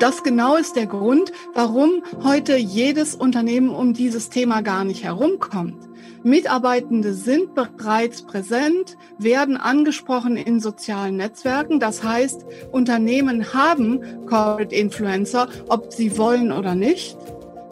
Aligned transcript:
Das 0.00 0.22
genau 0.22 0.56
ist 0.56 0.76
der 0.76 0.86
Grund, 0.86 1.30
warum 1.52 2.02
heute 2.24 2.56
jedes 2.56 3.14
Unternehmen 3.14 3.68
um 3.68 3.92
dieses 3.92 4.30
Thema 4.30 4.62
gar 4.62 4.82
nicht 4.82 5.04
herumkommt. 5.04 5.90
Mitarbeitende 6.22 7.12
sind 7.12 7.54
bereits 7.54 8.22
präsent, 8.22 8.96
werden 9.18 9.58
angesprochen 9.58 10.38
in 10.38 10.58
sozialen 10.58 11.18
Netzwerken. 11.18 11.80
Das 11.80 12.02
heißt, 12.02 12.46
Unternehmen 12.72 13.52
haben 13.52 14.00
Corporate 14.24 14.74
Influencer, 14.74 15.48
ob 15.68 15.92
sie 15.92 16.16
wollen 16.16 16.50
oder 16.50 16.74
nicht. 16.74 17.18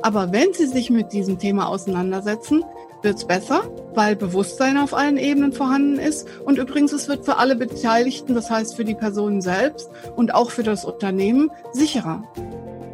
Aber 0.02 0.30
wenn 0.30 0.52
sie 0.52 0.66
sich 0.66 0.90
mit 0.90 1.14
diesem 1.14 1.38
Thema 1.38 1.66
auseinandersetzen, 1.68 2.62
wird 3.02 3.16
es 3.16 3.24
besser, 3.24 3.62
weil 3.94 4.16
Bewusstsein 4.16 4.78
auf 4.78 4.94
allen 4.94 5.16
Ebenen 5.16 5.52
vorhanden 5.52 5.98
ist. 5.98 6.26
Und 6.44 6.58
übrigens, 6.58 6.92
es 6.92 7.08
wird 7.08 7.24
für 7.24 7.36
alle 7.36 7.56
Beteiligten, 7.56 8.34
das 8.34 8.50
heißt 8.50 8.76
für 8.76 8.84
die 8.84 8.94
Personen 8.94 9.40
selbst 9.40 9.90
und 10.16 10.34
auch 10.34 10.50
für 10.50 10.62
das 10.62 10.84
Unternehmen, 10.84 11.50
sicherer. 11.72 12.22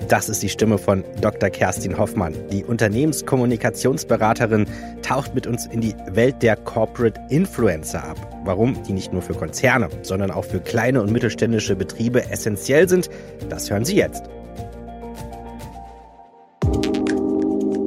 Das 0.08 0.28
ist 0.28 0.42
die 0.42 0.50
Stimme 0.50 0.76
von 0.76 1.02
Dr. 1.22 1.48
Kerstin 1.48 1.96
Hoffmann. 1.96 2.34
Die 2.52 2.64
Unternehmenskommunikationsberaterin 2.64 4.66
taucht 5.02 5.34
mit 5.34 5.46
uns 5.46 5.66
in 5.66 5.80
die 5.80 5.94
Welt 6.10 6.42
der 6.42 6.56
Corporate 6.56 7.18
Influencer 7.30 8.04
ab. 8.04 8.18
Warum 8.44 8.82
die 8.82 8.92
nicht 8.92 9.12
nur 9.12 9.22
für 9.22 9.32
Konzerne, 9.32 9.88
sondern 10.02 10.30
auch 10.30 10.44
für 10.44 10.60
kleine 10.60 11.00
und 11.00 11.10
mittelständische 11.10 11.74
Betriebe 11.74 12.30
essentiell 12.30 12.88
sind, 12.88 13.08
das 13.48 13.70
hören 13.70 13.86
Sie 13.86 13.96
jetzt. 13.96 14.24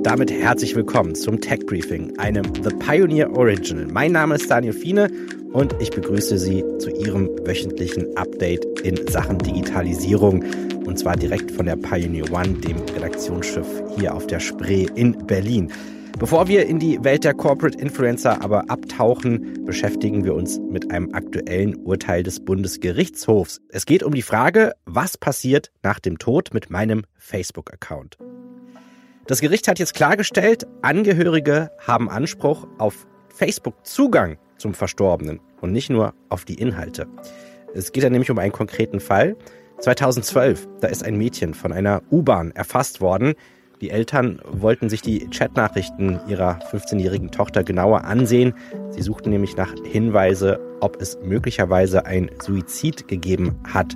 Damit 0.07 0.31
herzlich 0.31 0.73
willkommen 0.73 1.16
zum 1.16 1.41
Tech 1.41 1.66
Briefing, 1.66 2.17
einem 2.17 2.45
The 2.63 2.70
Pioneer 2.70 3.29
Original. 3.35 3.88
Mein 3.88 4.13
Name 4.13 4.35
ist 4.35 4.49
Daniel 4.49 4.71
Fiene 4.71 5.11
und 5.52 5.75
ich 5.81 5.89
begrüße 5.89 6.38
Sie 6.38 6.63
zu 6.80 6.89
Ihrem 6.91 7.27
wöchentlichen 7.45 8.16
Update 8.16 8.64
in 8.86 8.95
Sachen 9.09 9.38
Digitalisierung 9.39 10.45
und 10.86 10.97
zwar 10.97 11.17
direkt 11.17 11.52
von 11.52 11.66
der 11.66 11.75
Pioneer 11.75 12.31
One, 12.31 12.53
dem 12.53 12.77
Redaktionsschiff 12.95 13.67
hier 13.97 14.16
auf 14.16 14.25
der 14.27 14.39
Spree 14.39 14.88
in 14.95 15.27
Berlin. 15.27 15.73
Bevor 16.17 16.47
wir 16.47 16.66
in 16.67 16.80
die 16.80 17.03
Welt 17.03 17.25
der 17.25 17.33
Corporate 17.33 17.77
Influencer 17.77 18.42
aber 18.42 18.69
abtauchen, 18.69 19.66
beschäftigen 19.66 20.23
wir 20.23 20.36
uns 20.36 20.58
mit 20.58 20.89
einem 20.89 21.14
aktuellen 21.16 21.75
Urteil 21.83 22.23
des 22.23 22.39
Bundesgerichtshofs. 22.39 23.59
Es 23.67 23.86
geht 23.86 24.03
um 24.03 24.14
die 24.14 24.21
Frage, 24.21 24.71
was 24.86 25.17
passiert 25.17 25.69
nach 25.83 25.99
dem 25.99 26.17
Tod 26.17 26.53
mit 26.53 26.69
meinem 26.69 27.03
Facebook-Account. 27.17 28.17
Das 29.28 29.42
Gericht 29.42 29.67
hat 29.67 29.78
jetzt 29.78 29.94
klargestellt, 29.94 30.66
Angehörige 30.81 31.70
haben 31.86 32.09
Anspruch 32.09 32.66
auf 32.78 33.06
Facebook-Zugang 33.28 34.38
zum 34.58 34.73
Verstorbenen 34.73 35.42
und 35.59 35.73
nicht 35.73 35.89
nur 35.89 36.14
auf 36.30 36.45
die 36.45 36.53
Inhalte. 36.53 37.08
Es 37.73 37.92
geht 37.92 38.03
ja 38.03 38.09
nämlich 38.09 38.31
um 38.31 38.39
einen 38.39 38.53
konkreten 38.53 39.02
Fall. 39.02 39.36
2012, 39.80 40.70
da 40.80 40.88
ist 40.88 41.03
ein 41.03 41.17
Mädchen 41.17 41.53
von 41.53 41.73
einer 41.73 42.03
U-Bahn 42.09 42.52
erfasst 42.52 43.02
worden. 43.02 43.33
Die 43.81 43.89
Eltern 43.89 44.42
wollten 44.50 44.88
sich 44.88 45.02
die 45.02 45.28
Chatnachrichten 45.30 46.22
ihrer 46.30 46.59
15-jährigen 46.72 47.30
Tochter 47.30 47.66
genauer 47.66 48.05
ansehen. 48.05 48.53
Sie 48.92 49.02
suchten 49.02 49.30
nämlich 49.30 49.58
nach 49.58 49.75
Hinweise, 49.83 50.61
ob 50.80 51.02
es 51.02 51.20
möglicherweise 51.22 52.05
ein 52.05 52.31
Suizid 52.42 53.09
gegeben 53.09 53.59
hat. 53.67 53.94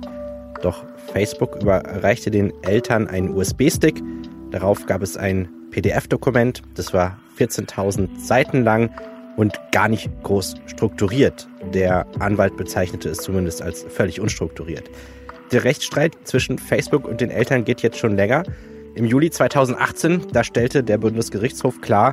Doch 0.60 0.84
Facebook 1.14 1.62
überreichte 1.62 2.30
den 2.30 2.52
Eltern 2.62 3.08
einen 3.08 3.34
USB-Stick 3.34 4.02
Darauf 4.52 4.86
gab 4.86 5.02
es 5.02 5.16
ein 5.16 5.48
PDF-Dokument, 5.70 6.62
das 6.74 6.92
war 6.92 7.18
14.000 7.38 8.18
Seiten 8.18 8.62
lang 8.62 8.90
und 9.36 9.58
gar 9.72 9.88
nicht 9.88 10.10
groß 10.22 10.56
strukturiert. 10.66 11.48
Der 11.72 12.06
Anwalt 12.18 12.56
bezeichnete 12.58 13.08
es 13.08 13.18
zumindest 13.18 13.62
als 13.62 13.82
völlig 13.84 14.20
unstrukturiert. 14.20 14.90
Der 15.52 15.64
Rechtsstreit 15.64 16.16
zwischen 16.24 16.58
Facebook 16.58 17.08
und 17.08 17.20
den 17.20 17.30
Eltern 17.30 17.64
geht 17.64 17.80
jetzt 17.80 17.98
schon 17.98 18.14
länger. 18.14 18.44
Im 18.94 19.06
Juli 19.06 19.30
2018, 19.30 20.26
da 20.32 20.44
stellte 20.44 20.82
der 20.82 20.98
Bundesgerichtshof 20.98 21.80
klar, 21.80 22.12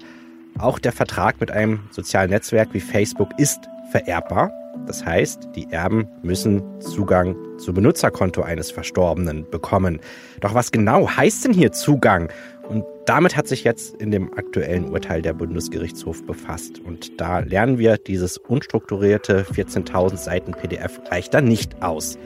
auch 0.57 0.79
der 0.79 0.93
Vertrag 0.93 1.39
mit 1.41 1.51
einem 1.51 1.81
sozialen 1.91 2.29
Netzwerk 2.29 2.73
wie 2.73 2.79
Facebook 2.79 3.37
ist 3.37 3.59
vererbbar. 3.91 4.51
Das 4.85 5.05
heißt, 5.05 5.49
die 5.55 5.71
Erben 5.71 6.07
müssen 6.21 6.63
Zugang 6.79 7.35
zum 7.57 7.75
Benutzerkonto 7.75 8.41
eines 8.41 8.71
Verstorbenen 8.71 9.49
bekommen. 9.49 9.99
Doch 10.41 10.53
was 10.53 10.71
genau 10.71 11.09
heißt 11.09 11.45
denn 11.45 11.53
hier 11.53 11.71
Zugang? 11.71 12.29
Und 12.67 12.85
damit 13.05 13.35
hat 13.35 13.47
sich 13.47 13.63
jetzt 13.63 13.95
in 13.99 14.11
dem 14.11 14.31
aktuellen 14.37 14.89
Urteil 14.89 15.21
der 15.21 15.33
Bundesgerichtshof 15.33 16.23
befasst. 16.25 16.79
Und 16.79 17.19
da 17.19 17.39
lernen 17.39 17.79
wir, 17.79 17.97
dieses 17.97 18.37
unstrukturierte 18.37 19.43
14.000 19.43 20.17
Seiten 20.17 20.51
PDF 20.51 21.01
reicht 21.09 21.33
da 21.33 21.41
nicht 21.41 21.81
aus. 21.81 22.17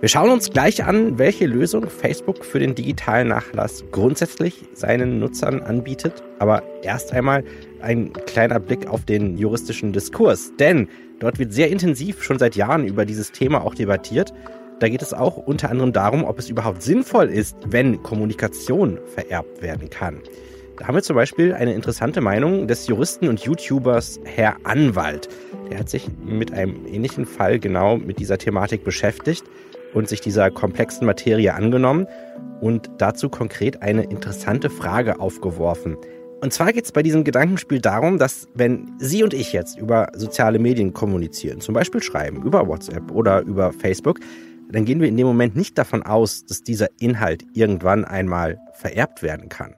Wir 0.00 0.08
schauen 0.08 0.30
uns 0.30 0.50
gleich 0.50 0.84
an, 0.84 1.18
welche 1.18 1.46
Lösung 1.46 1.90
Facebook 1.90 2.44
für 2.44 2.60
den 2.60 2.76
digitalen 2.76 3.26
Nachlass 3.26 3.82
grundsätzlich 3.90 4.64
seinen 4.72 5.18
Nutzern 5.18 5.60
anbietet. 5.60 6.22
Aber 6.38 6.62
erst 6.84 7.12
einmal 7.12 7.42
ein 7.80 8.12
kleiner 8.12 8.60
Blick 8.60 8.86
auf 8.86 9.04
den 9.04 9.36
juristischen 9.36 9.92
Diskurs. 9.92 10.52
Denn 10.60 10.88
dort 11.18 11.40
wird 11.40 11.52
sehr 11.52 11.68
intensiv 11.68 12.22
schon 12.22 12.38
seit 12.38 12.54
Jahren 12.54 12.86
über 12.86 13.04
dieses 13.04 13.32
Thema 13.32 13.64
auch 13.64 13.74
debattiert. 13.74 14.32
Da 14.78 14.88
geht 14.88 15.02
es 15.02 15.12
auch 15.12 15.36
unter 15.36 15.68
anderem 15.68 15.92
darum, 15.92 16.22
ob 16.22 16.38
es 16.38 16.48
überhaupt 16.48 16.82
sinnvoll 16.82 17.26
ist, 17.26 17.56
wenn 17.66 18.00
Kommunikation 18.04 19.00
vererbt 19.16 19.62
werden 19.62 19.90
kann. 19.90 20.20
Da 20.76 20.86
haben 20.86 20.94
wir 20.94 21.02
zum 21.02 21.16
Beispiel 21.16 21.54
eine 21.54 21.74
interessante 21.74 22.20
Meinung 22.20 22.68
des 22.68 22.86
Juristen 22.86 23.26
und 23.26 23.40
YouTubers 23.40 24.20
Herr 24.22 24.58
Anwalt. 24.62 25.28
Der 25.72 25.80
hat 25.80 25.90
sich 25.90 26.06
mit 26.24 26.52
einem 26.52 26.86
ähnlichen 26.86 27.26
Fall 27.26 27.58
genau 27.58 27.96
mit 27.96 28.20
dieser 28.20 28.38
Thematik 28.38 28.84
beschäftigt 28.84 29.42
und 29.94 30.08
sich 30.08 30.20
dieser 30.20 30.50
komplexen 30.50 31.06
Materie 31.06 31.54
angenommen 31.54 32.06
und 32.60 32.90
dazu 32.98 33.28
konkret 33.28 33.82
eine 33.82 34.04
interessante 34.04 34.70
Frage 34.70 35.20
aufgeworfen. 35.20 35.96
Und 36.40 36.52
zwar 36.52 36.72
geht 36.72 36.84
es 36.84 36.92
bei 36.92 37.02
diesem 37.02 37.24
Gedankenspiel 37.24 37.80
darum, 37.80 38.18
dass 38.18 38.46
wenn 38.54 38.92
Sie 38.98 39.24
und 39.24 39.34
ich 39.34 39.52
jetzt 39.52 39.76
über 39.76 40.08
soziale 40.14 40.60
Medien 40.60 40.92
kommunizieren, 40.92 41.60
zum 41.60 41.74
Beispiel 41.74 42.02
schreiben, 42.02 42.44
über 42.44 42.68
WhatsApp 42.68 43.10
oder 43.10 43.42
über 43.42 43.72
Facebook, 43.72 44.20
dann 44.70 44.84
gehen 44.84 45.00
wir 45.00 45.08
in 45.08 45.16
dem 45.16 45.26
Moment 45.26 45.56
nicht 45.56 45.76
davon 45.78 46.02
aus, 46.04 46.44
dass 46.46 46.62
dieser 46.62 46.88
Inhalt 47.00 47.44
irgendwann 47.54 48.04
einmal 48.04 48.58
vererbt 48.74 49.22
werden 49.22 49.48
kann. 49.48 49.74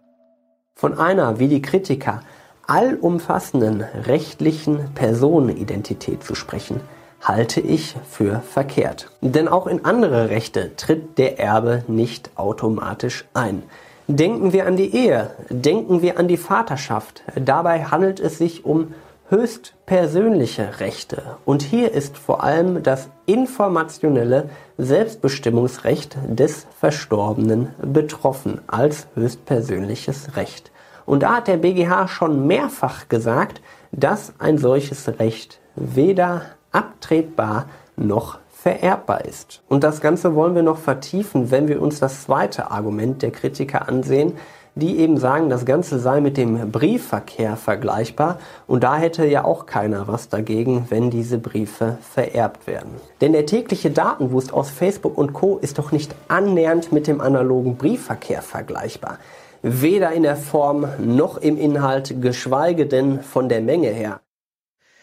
Von 0.75 0.99
einer, 0.99 1.39
wie 1.39 1.49
die 1.49 1.63
Kritiker, 1.63 2.21
allumfassenden 2.67 3.83
rechtlichen 4.05 4.93
Personenidentität 4.95 6.23
zu 6.23 6.35
sprechen, 6.35 6.81
halte 7.21 7.61
ich 7.61 7.95
für 8.09 8.41
verkehrt. 8.41 9.11
Denn 9.21 9.49
auch 9.49 9.67
in 9.67 9.85
andere 9.85 10.31
Rechte 10.31 10.77
tritt 10.77 11.19
der 11.19 11.39
Erbe 11.39 11.85
nicht 11.89 12.31
automatisch 12.37 13.25
ein. 13.35 13.63
Denken 14.07 14.53
wir 14.53 14.67
an 14.67 14.77
die 14.77 14.95
Ehe, 14.95 15.31
denken 15.51 16.03
wir 16.03 16.19
an 16.19 16.27
die 16.27 16.37
Vaterschaft. 16.37 17.23
Dabei 17.37 17.85
handelt 17.85 18.19
es 18.19 18.39
sich 18.39 18.65
um 18.65 18.95
höchst 19.29 19.75
persönliche 19.87 20.81
Rechte. 20.81 21.37
Und 21.45 21.63
hier 21.63 21.93
ist 21.93 22.19
vor 22.19 22.43
allem 22.43 22.83
das 22.83 23.09
informationelle 23.27 24.51
Selbstbestimmungsrecht 24.77 26.17
des 26.27 26.67
Verstorbenen 26.81 27.73
betroffen 27.81 28.61
als 28.67 29.07
höchstpersönliches 29.15 30.37
Recht. 30.37 30.73
Und 31.07 31.23
da 31.23 31.37
hat 31.37 31.47
der 31.47 31.59
BGH 31.59 32.09
schon 32.09 32.49
mehrfach 32.49 33.09
gesagt, 33.09 33.61
dass 33.93 34.33
ein 34.41 34.59
solches 34.59 35.21
Recht 35.21 35.61
weder 35.77 36.43
abtretbar 36.73 37.67
noch 37.97 38.39
vererbbar 38.51 39.25
ist. 39.25 39.63
Und 39.69 39.85
das 39.85 40.01
Ganze 40.01 40.35
wollen 40.35 40.55
wir 40.55 40.63
noch 40.63 40.79
vertiefen, 40.79 41.51
wenn 41.51 41.69
wir 41.69 41.81
uns 41.81 41.99
das 41.99 42.25
zweite 42.25 42.71
Argument 42.71 43.23
der 43.23 43.31
Kritiker 43.31 43.89
ansehen, 43.89 44.35
die 44.75 44.99
eben 44.99 45.17
sagen, 45.19 45.49
das 45.51 45.65
Ganze 45.65 45.99
sei 45.99 46.21
mit 46.21 46.37
dem 46.37 46.71
Briefverkehr 46.71 47.57
vergleichbar 47.57 48.39
und 48.67 48.85
da 48.85 48.97
hätte 48.97 49.27
ja 49.27 49.45
auch 49.45 49.67
keiner 49.67 50.07
was 50.09 50.29
dagegen, 50.29 50.87
wenn 50.91 51.11
diese 51.11 51.39
Briefe 51.39 51.99
vererbt 52.03 52.67
werden. 52.67 52.93
Denn 53.21 53.33
der 53.33 53.47
tägliche 53.47 53.91
Datenwust 53.91 54.53
aus 54.53 54.71
Facebook 54.71 55.19
und 55.19 55.33
Co 55.33 55.59
ist 55.59 55.79
doch 55.79 55.91
nicht 55.91 56.15
annähernd 56.29 56.93
mit 56.93 57.07
dem 57.07 57.21
analogen 57.21 57.77
Briefverkehr 57.77 58.43
vergleichbar. 58.43 59.19
Weder 59.63 60.13
in 60.13 60.23
der 60.23 60.37
Form 60.37 60.87
noch 60.99 61.37
im 61.37 61.59
Inhalt, 61.59 62.23
geschweige 62.23 62.87
denn 62.87 63.23
von 63.23 63.49
der 63.49 63.61
Menge 63.61 63.89
her. 63.89 64.21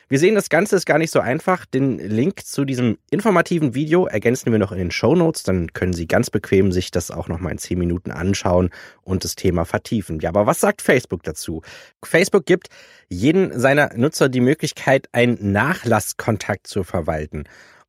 Wir 0.10 0.20
sehen, 0.20 0.36
das 0.36 0.48
Ganze 0.48 0.78
ist 0.78 0.86
gar 0.86 1.00
nicht 1.00 1.12
so 1.12 1.20
einfach. 1.20 1.66
Den 1.66 2.00
Link 2.00 2.46
zu 2.46 2.64
diesem 2.64 2.98
informativen 3.10 3.76
Video 3.76 4.06
ergänzen 4.06 4.54
wir 4.54 4.58
noch 4.58 4.72
in 4.72 4.78
den 4.78 4.92
Show 4.92 5.16
Notes. 5.16 5.44
Dann 5.44 5.74
können 5.74 5.92
Sie 5.92 6.08
ganz 6.08 6.30
bequem 6.30 6.72
sich 6.72 6.92
das 6.92 7.12
auch 7.12 7.28
noch 7.28 7.40
mal 7.40 7.52
in 7.52 7.58
zehn 7.58 7.78
Minuten 7.78 8.12
anschauen 8.12 8.70
und 9.04 9.26
das 9.26 9.36
Thema 9.36 9.66
vertiefen. 9.66 10.20
Ja, 10.22 10.30
aber 10.30 10.46
was 10.46 10.62
sagt 10.62 10.82
Facebook 10.82 11.24
dazu? 11.24 11.62
Facebook 12.06 12.46
gibt 12.46 12.70
jeden 13.10 13.60
seiner 13.60 13.94
Nutzer 13.98 14.30
die 14.30 14.40
Möglichkeit, 14.40 15.10
einen 15.12 15.52
Nachlasskontakt 15.52 16.68
zu 16.68 16.86
verwalten. 16.86 17.44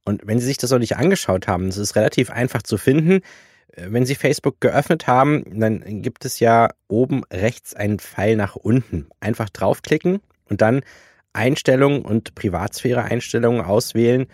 Und 0.05 0.27
wenn 0.27 0.41
Sie 0.41 0.47
sich 0.47 0.59
das 0.59 0.73
noch 0.73 0.81
nicht 0.81 0.97
angeschaut 0.97 1.47
haben, 1.47 1.69
es 1.69 1.77
ist 1.77 1.95
relativ 1.95 2.31
einfach 2.31 2.63
zu 2.65 2.79
finden. 2.79 3.21
Wenn 3.77 4.07
Sie 4.07 4.17
Facebook 4.17 4.61
geöffnet 4.61 5.07
haben, 5.07 5.45
dann 5.61 6.03
gibt 6.03 6.25
es 6.25 6.41
ja 6.41 6.71
oben 6.89 7.23
rechts 7.33 7.77
einen 7.77 8.01
Pfeil 8.01 8.35
nach 8.35 8.57
unten. 8.57 9.07
Einfach 9.21 9.51
draufklicken 9.51 10.19
und 10.49 10.63
dann 10.63 10.81
Einstellungen 11.39 12.03
und 12.03 12.35
Privatsphäre-Einstellungen 12.35 13.63
auswählen 13.63 14.27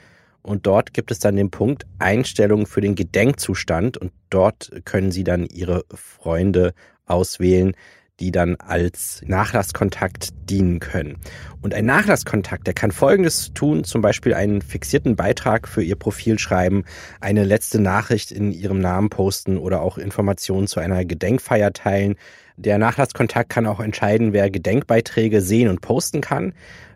und 0.42 0.66
dort 0.66 0.92
gibt 0.92 1.10
es 1.10 1.18
dann 1.18 1.36
den 1.36 1.50
Punkt 1.50 1.86
Einstellungen 1.98 2.66
für 2.66 2.80
den 2.80 2.94
Gedenkzustand 2.94 3.96
und 3.96 4.12
dort 4.30 4.72
können 4.84 5.10
Sie 5.10 5.24
dann 5.24 5.46
Ihre 5.46 5.84
Freunde 5.94 6.74
auswählen, 7.06 7.74
die 8.20 8.30
dann 8.30 8.56
als 8.56 9.22
Nachlasskontakt 9.26 10.28
dienen 10.48 10.80
können. 10.80 11.16
Und 11.62 11.74
ein 11.74 11.86
Nachlasskontakt, 11.86 12.66
der 12.66 12.74
kann 12.74 12.92
Folgendes 12.92 13.52
tun, 13.54 13.84
zum 13.84 14.02
Beispiel 14.02 14.34
einen 14.34 14.62
fixierten 14.62 15.16
Beitrag 15.16 15.66
für 15.66 15.82
Ihr 15.82 15.96
Profil 15.96 16.38
schreiben, 16.38 16.84
eine 17.20 17.44
letzte 17.44 17.80
Nachricht 17.80 18.30
in 18.30 18.52
Ihrem 18.52 18.80
Namen 18.80 19.10
posten 19.10 19.58
oder 19.58 19.80
auch 19.80 19.98
Informationen 19.98 20.66
zu 20.66 20.78
einer 20.78 21.04
Gedenkfeier 21.04 21.72
teilen. 21.72 22.16
Der 22.56 22.78
Nachlasskontakt 22.78 23.48
kann 23.48 23.66
auch 23.66 23.80
entscheiden, 23.80 24.32
wer 24.32 24.50
Gedenkbeiträge 24.50 25.40
sehen 25.40 25.68
und 25.68 25.80
posten 25.80 26.20
kann. 26.20 26.52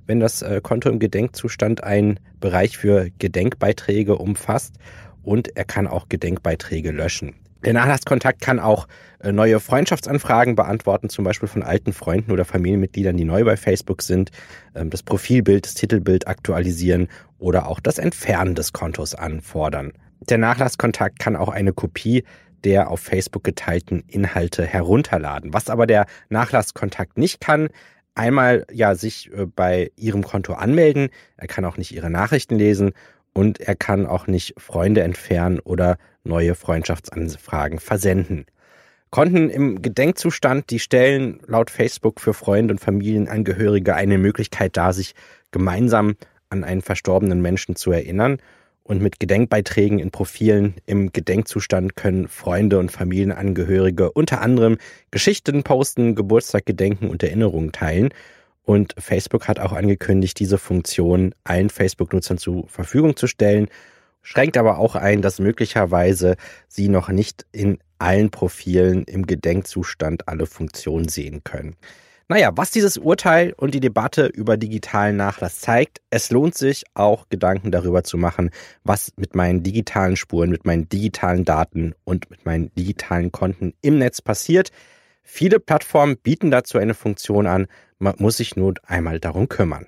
Wenn 0.08 0.20
das 0.20 0.40
äh, 0.40 0.60
Konto 0.62 0.88
im 0.88 0.98
Gedenkzustand 0.98 1.84
einen 1.84 2.18
Bereich 2.40 2.78
für 2.78 3.10
Gedenkbeiträge 3.18 4.16
umfasst 4.16 4.76
und 5.22 5.54
er 5.54 5.64
kann 5.64 5.86
auch 5.86 6.08
Gedenkbeiträge 6.08 6.92
löschen. 6.92 7.34
Der 7.62 7.74
Nachlasskontakt 7.74 8.40
kann 8.40 8.58
auch 8.58 8.88
äh, 9.18 9.32
neue 9.32 9.60
Freundschaftsanfragen 9.60 10.56
beantworten, 10.56 11.10
zum 11.10 11.26
Beispiel 11.26 11.48
von 11.48 11.62
alten 11.62 11.92
Freunden 11.92 12.32
oder 12.32 12.46
Familienmitgliedern, 12.46 13.18
die 13.18 13.24
neu 13.24 13.44
bei 13.44 13.58
Facebook 13.58 14.00
sind, 14.00 14.30
ähm, 14.74 14.88
das 14.88 15.02
Profilbild, 15.02 15.66
das 15.66 15.74
Titelbild 15.74 16.26
aktualisieren 16.26 17.08
oder 17.38 17.68
auch 17.68 17.78
das 17.78 17.98
Entfernen 17.98 18.54
des 18.54 18.72
Kontos 18.72 19.14
anfordern. 19.14 19.92
Der 20.20 20.38
Nachlasskontakt 20.38 21.18
kann 21.18 21.36
auch 21.36 21.50
eine 21.50 21.74
Kopie 21.74 22.24
der 22.64 22.90
auf 22.90 23.00
Facebook 23.00 23.44
geteilten 23.44 24.02
Inhalte 24.08 24.66
herunterladen. 24.66 25.52
Was 25.54 25.70
aber 25.70 25.86
der 25.86 26.06
Nachlasskontakt 26.28 27.16
nicht 27.16 27.40
kann, 27.40 27.68
einmal 28.18 28.66
ja 28.72 28.94
sich 28.94 29.30
äh, 29.32 29.46
bei 29.46 29.90
Ihrem 29.96 30.22
Konto 30.22 30.54
anmelden, 30.54 31.10
er 31.36 31.46
kann 31.46 31.64
auch 31.64 31.76
nicht 31.76 31.92
Ihre 31.92 32.10
Nachrichten 32.10 32.56
lesen 32.56 32.92
und 33.32 33.60
er 33.60 33.76
kann 33.76 34.06
auch 34.06 34.26
nicht 34.26 34.54
Freunde 34.58 35.02
entfernen 35.02 35.60
oder 35.60 35.96
neue 36.24 36.54
Freundschaftsanfragen 36.54 37.78
versenden. 37.78 38.46
Konten 39.10 39.48
im 39.48 39.80
Gedenkzustand, 39.80 40.70
die 40.70 40.80
stellen 40.80 41.40
laut 41.46 41.70
Facebook 41.70 42.20
für 42.20 42.34
Freunde 42.34 42.74
und 42.74 42.78
Familienangehörige 42.78 43.94
eine 43.94 44.18
Möglichkeit 44.18 44.76
dar, 44.76 44.92
sich 44.92 45.14
gemeinsam 45.50 46.16
an 46.50 46.64
einen 46.64 46.82
verstorbenen 46.82 47.40
Menschen 47.40 47.76
zu 47.76 47.90
erinnern. 47.90 48.38
Und 48.88 49.02
mit 49.02 49.20
Gedenkbeiträgen 49.20 49.98
in 49.98 50.10
Profilen 50.10 50.74
im 50.86 51.12
Gedenkzustand 51.12 51.94
können 51.94 52.26
Freunde 52.26 52.78
und 52.78 52.90
Familienangehörige 52.90 54.10
unter 54.10 54.40
anderem 54.40 54.78
Geschichten 55.10 55.62
posten, 55.62 56.14
Geburtstag 56.14 56.64
gedenken 56.64 57.10
und 57.10 57.22
Erinnerungen 57.22 57.70
teilen. 57.70 58.08
Und 58.64 58.94
Facebook 58.98 59.46
hat 59.46 59.58
auch 59.58 59.72
angekündigt, 59.74 60.40
diese 60.40 60.56
Funktion 60.56 61.34
allen 61.44 61.68
Facebook-Nutzern 61.68 62.38
zur 62.38 62.66
Verfügung 62.66 63.14
zu 63.14 63.26
stellen 63.26 63.68
schränkt 64.22 64.56
aber 64.56 64.78
auch 64.78 64.94
ein, 64.94 65.20
dass 65.20 65.38
möglicherweise 65.38 66.36
Sie 66.66 66.88
noch 66.88 67.10
nicht 67.10 67.44
in 67.52 67.78
allen 67.98 68.30
Profilen 68.30 69.04
im 69.04 69.26
Gedenkzustand 69.26 70.28
alle 70.28 70.46
Funktionen 70.46 71.08
sehen 71.08 71.44
können. 71.44 71.76
Naja, 72.30 72.50
was 72.54 72.70
dieses 72.70 72.98
Urteil 72.98 73.54
und 73.56 73.72
die 73.72 73.80
Debatte 73.80 74.26
über 74.26 74.58
digitalen 74.58 75.16
Nachlass 75.16 75.60
zeigt, 75.60 76.02
es 76.10 76.30
lohnt 76.30 76.54
sich 76.54 76.84
auch 76.92 77.30
Gedanken 77.30 77.70
darüber 77.70 78.04
zu 78.04 78.18
machen, 78.18 78.50
was 78.84 79.12
mit 79.16 79.34
meinen 79.34 79.62
digitalen 79.62 80.14
Spuren, 80.14 80.50
mit 80.50 80.66
meinen 80.66 80.90
digitalen 80.90 81.46
Daten 81.46 81.94
und 82.04 82.28
mit 82.28 82.44
meinen 82.44 82.70
digitalen 82.74 83.32
Konten 83.32 83.72
im 83.80 83.96
Netz 83.96 84.20
passiert. 84.20 84.72
Viele 85.22 85.58
Plattformen 85.58 86.18
bieten 86.18 86.50
dazu 86.50 86.76
eine 86.76 86.92
Funktion 86.92 87.46
an, 87.46 87.66
man 87.98 88.14
muss 88.18 88.36
sich 88.36 88.56
nur 88.56 88.74
einmal 88.86 89.20
darum 89.20 89.48
kümmern. 89.48 89.86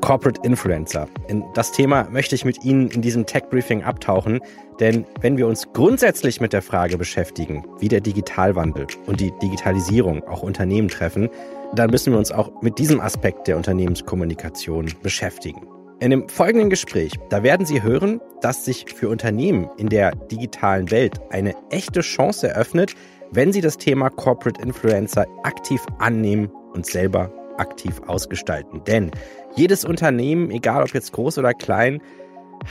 Corporate 0.00 0.40
Influencer. 0.42 1.06
In 1.28 1.44
das 1.54 1.72
Thema 1.72 2.08
möchte 2.10 2.34
ich 2.34 2.46
mit 2.46 2.64
Ihnen 2.64 2.88
in 2.88 3.02
diesem 3.02 3.26
Tech 3.26 3.44
Briefing 3.50 3.82
abtauchen, 3.82 4.40
denn 4.80 5.06
wenn 5.20 5.36
wir 5.36 5.46
uns 5.46 5.68
grundsätzlich 5.72 6.40
mit 6.40 6.52
der 6.52 6.62
Frage 6.62 6.98
beschäftigen, 6.98 7.64
wie 7.78 7.88
der 7.88 8.00
Digitalwandel 8.00 8.86
und 9.06 9.20
die 9.20 9.32
Digitalisierung 9.42 10.22
auch 10.24 10.42
Unternehmen 10.42 10.88
treffen, 10.88 11.28
dann 11.74 11.90
müssen 11.90 12.12
wir 12.12 12.18
uns 12.18 12.32
auch 12.32 12.62
mit 12.62 12.78
diesem 12.78 13.00
Aspekt 13.00 13.48
der 13.48 13.56
Unternehmenskommunikation 13.56 14.92
beschäftigen. 15.02 15.66
In 16.00 16.10
dem 16.10 16.28
folgenden 16.28 16.70
Gespräch, 16.70 17.12
da 17.30 17.42
werden 17.42 17.66
Sie 17.66 17.82
hören, 17.82 18.20
dass 18.40 18.64
sich 18.64 18.86
für 18.94 19.08
Unternehmen 19.08 19.70
in 19.78 19.88
der 19.88 20.14
digitalen 20.14 20.90
Welt 20.90 21.20
eine 21.30 21.54
echte 21.70 22.00
Chance 22.00 22.48
eröffnet, 22.48 22.94
wenn 23.30 23.52
sie 23.52 23.60
das 23.60 23.78
Thema 23.78 24.10
Corporate 24.10 24.60
Influencer 24.60 25.26
aktiv 25.44 25.80
annehmen 25.98 26.50
und 26.72 26.86
selber 26.86 27.32
aktiv 27.56 28.00
ausgestalten. 28.06 28.82
Denn 28.84 29.10
jedes 29.56 29.84
Unternehmen, 29.84 30.50
egal 30.50 30.82
ob 30.82 30.92
jetzt 30.94 31.12
groß 31.12 31.38
oder 31.38 31.54
klein, 31.54 32.02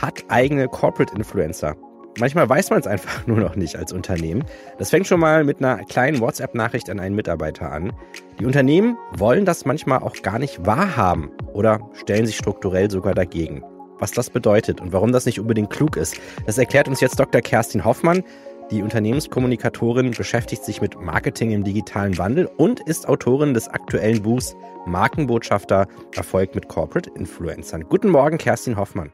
hat 0.00 0.24
eigene 0.28 0.68
Corporate 0.68 1.14
Influencer. 1.14 1.76
Manchmal 2.18 2.48
weiß 2.48 2.70
man 2.70 2.78
es 2.78 2.86
einfach 2.86 3.26
nur 3.26 3.38
noch 3.38 3.56
nicht 3.56 3.76
als 3.76 3.92
Unternehmen. 3.92 4.44
Das 4.78 4.90
fängt 4.90 5.06
schon 5.06 5.20
mal 5.20 5.44
mit 5.44 5.58
einer 5.58 5.84
kleinen 5.84 6.20
WhatsApp-Nachricht 6.20 6.88
an 6.90 7.00
einen 7.00 7.16
Mitarbeiter 7.16 7.72
an. 7.72 7.92
Die 8.38 8.46
Unternehmen 8.46 8.96
wollen 9.16 9.44
das 9.44 9.64
manchmal 9.64 9.98
auch 9.98 10.14
gar 10.22 10.38
nicht 10.38 10.64
wahrhaben 10.64 11.30
oder 11.52 11.80
stellen 11.94 12.26
sich 12.26 12.36
strukturell 12.36 12.90
sogar 12.90 13.14
dagegen. 13.14 13.64
Was 13.98 14.12
das 14.12 14.30
bedeutet 14.30 14.80
und 14.80 14.92
warum 14.92 15.12
das 15.12 15.26
nicht 15.26 15.40
unbedingt 15.40 15.70
klug 15.70 15.96
ist, 15.96 16.16
das 16.46 16.58
erklärt 16.58 16.88
uns 16.88 17.00
jetzt 17.00 17.18
Dr. 17.18 17.40
Kerstin 17.40 17.84
Hoffmann. 17.84 18.22
Die 18.70 18.82
Unternehmenskommunikatorin 18.82 20.12
beschäftigt 20.12 20.64
sich 20.64 20.80
mit 20.80 20.98
Marketing 20.98 21.50
im 21.50 21.64
digitalen 21.64 22.16
Wandel 22.16 22.46
und 22.56 22.80
ist 22.80 23.08
Autorin 23.08 23.54
des 23.54 23.68
aktuellen 23.68 24.22
Buchs 24.22 24.56
Markenbotschafter 24.86 25.86
Erfolg 26.14 26.54
mit 26.54 26.68
Corporate 26.68 27.10
Influencern. 27.14 27.84
Guten 27.88 28.08
Morgen, 28.08 28.38
Kerstin 28.38 28.76
Hoffmann. 28.76 29.12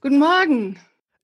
Guten 0.00 0.18
Morgen. 0.18 0.78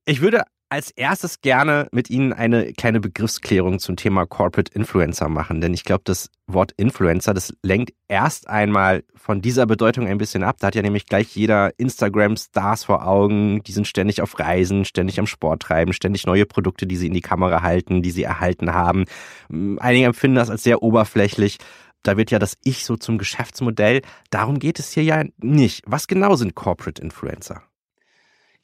Ich 0.05 0.21
würde 0.21 0.43
als 0.69 0.91
erstes 0.91 1.41
gerne 1.41 1.89
mit 1.93 2.11
Ihnen 2.11 2.33
eine 2.33 2.73
kleine 2.73 3.01
Begriffsklärung 3.01 3.79
zum 3.79 3.97
Thema 3.97 4.27
Corporate 4.27 4.73
Influencer 4.75 5.29
machen, 5.29 5.61
denn 5.61 5.73
ich 5.73 5.85
glaube, 5.85 6.03
das 6.05 6.29
Wort 6.49 6.73
Influencer, 6.77 7.35
das 7.35 7.55
lenkt 7.63 7.93
erst 8.09 8.49
einmal 8.49 9.05
von 9.15 9.41
dieser 9.41 9.67
Bedeutung 9.67 10.07
ein 10.07 10.19
bisschen 10.19 10.43
ab. 10.43 10.57
Da 10.59 10.69
hat 10.69 10.75
ja 10.75 10.83
nämlich 10.83 11.07
gleich 11.07 11.35
jeder 11.37 11.73
Instagram-Stars 11.79 12.85
vor 12.85 13.07
Augen, 13.07 13.63
die 13.63 13.73
sind 13.73 13.87
ständig 13.87 14.23
auf 14.23 14.39
Reisen, 14.39 14.85
ständig 14.85 15.19
am 15.19 15.27
Sport 15.27 15.63
treiben, 15.63 15.93
ständig 15.93 16.27
neue 16.27 16.47
Produkte, 16.47 16.87
die 16.87 16.97
sie 16.97 17.09
in 17.09 17.15
die 17.15 17.21
Kamera 17.21 17.63
halten, 17.63 18.03
die 18.03 18.11
sie 18.11 18.25
erhalten 18.25 18.73
haben. 18.73 19.05
Einige 19.49 20.07
empfinden 20.07 20.37
das 20.37 20.51
als 20.51 20.63
sehr 20.63 20.83
oberflächlich. 20.83 21.59
Da 22.03 22.17
wird 22.17 22.31
ja 22.31 22.39
das 22.39 22.57
Ich 22.63 22.85
so 22.85 22.97
zum 22.97 23.19
Geschäftsmodell. 23.19 24.03
Darum 24.31 24.59
geht 24.59 24.79
es 24.79 24.93
hier 24.93 25.03
ja 25.03 25.25
nicht. 25.39 25.83
Was 25.87 26.07
genau 26.07 26.37
sind 26.37 26.55
Corporate 26.55 27.03
Influencer? 27.03 27.63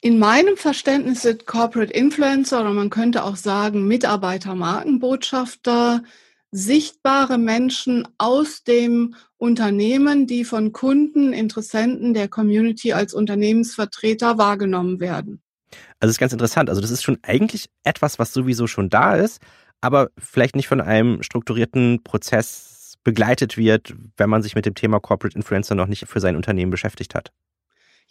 In 0.03 0.19
meinem 0.19 0.57
Verständnis 0.57 1.21
sind 1.21 1.45
Corporate 1.45 1.93
Influencer 1.93 2.59
oder 2.59 2.73
man 2.73 2.89
könnte 2.89 3.23
auch 3.23 3.37
sagen 3.37 3.87
Mitarbeiter, 3.87 4.53
Markenbotschafter, 4.53 6.03
sichtbare 6.51 7.37
Menschen 7.37 8.05
aus 8.17 8.65
dem 8.65 9.15
Unternehmen, 9.37 10.27
die 10.27 10.43
von 10.43 10.73
Kunden, 10.73 11.31
Interessenten 11.31 12.13
der 12.13 12.27
Community 12.27 12.91
als 12.91 13.13
Unternehmensvertreter 13.13 14.37
wahrgenommen 14.37 14.99
werden. 14.99 15.41
Also 16.01 16.09
das 16.09 16.11
ist 16.11 16.19
ganz 16.19 16.33
interessant. 16.33 16.69
Also 16.69 16.81
das 16.81 16.91
ist 16.91 17.03
schon 17.03 17.19
eigentlich 17.21 17.69
etwas, 17.85 18.19
was 18.19 18.33
sowieso 18.33 18.67
schon 18.67 18.89
da 18.89 19.15
ist, 19.15 19.41
aber 19.79 20.09
vielleicht 20.19 20.57
nicht 20.57 20.67
von 20.67 20.81
einem 20.81 21.23
strukturierten 21.23 22.03
Prozess 22.03 22.95
begleitet 23.05 23.55
wird, 23.55 23.95
wenn 24.17 24.29
man 24.29 24.43
sich 24.43 24.53
mit 24.53 24.65
dem 24.65 24.75
Thema 24.75 24.99
Corporate 24.99 25.37
Influencer 25.37 25.75
noch 25.75 25.87
nicht 25.87 26.09
für 26.09 26.19
sein 26.19 26.35
Unternehmen 26.35 26.71
beschäftigt 26.71 27.15
hat. 27.15 27.31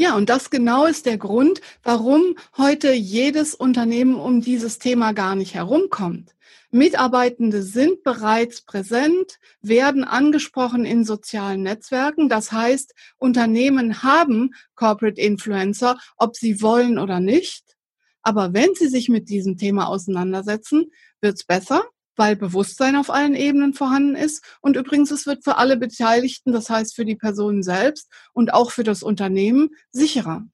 Ja, 0.03 0.17
und 0.17 0.31
das 0.31 0.51
genau 0.51 0.87
ist 0.87 1.07
der 1.07 1.17
Grund, 1.17 1.61
warum 1.85 2.35
heute 2.57 2.93
jedes 2.93 3.55
Unternehmen 3.55 4.17
um 4.17 4.41
dieses 4.41 4.81
Thema 4.81 5.13
gar 5.13 5.37
nicht 5.37 5.55
herumkommt. 5.55 6.35
Mitarbeitende 6.73 7.63
sind 7.63 8.03
bereits 8.03 8.63
präsent, 8.63 9.39
werden 9.61 10.03
angesprochen 10.03 10.85
in 10.87 11.05
sozialen 11.05 11.63
Netzwerken. 11.63 12.29
Das 12.29 12.51
heißt, 12.51 12.97
Unternehmen 13.19 14.03
haben 14.03 14.57
Corporate 14.75 15.21
Influencer, 15.21 15.97
ob 16.17 16.35
sie 16.35 16.61
wollen 16.63 16.99
oder 16.99 17.21
nicht. 17.21 17.77
Aber 18.23 18.53
wenn 18.53 18.75
sie 18.75 18.89
sich 18.89 19.09
mit 19.09 19.29
diesem 19.29 19.57
Thema 19.57 19.87
auseinandersetzen, 19.87 20.91
wird's 21.21 21.45
besser 21.45 21.85
weil 22.17 22.37
Bewusstsein 22.37 22.97
auf 22.97 23.11
allen 23.11 23.35
Ebenen 23.35 23.75
vorhanden 23.75 24.17
ist. 24.17 24.45
Und 24.61 24.77
übrigens, 24.77 25.11
es 25.11 25.27
wird 25.27 25.45
für 25.45 25.57
alle 25.57 25.77
Beteiligten, 25.77 26.53
das 26.53 26.71
heißt 26.71 26.95
für 26.95 27.05
die 27.05 27.17
Personen 27.17 27.63
selbst 27.63 28.09
und 28.33 28.53
auch 28.53 28.71
für 28.71 28.85
das 28.85 29.03
Unternehmen, 29.03 29.71
sicherer. 29.91 30.45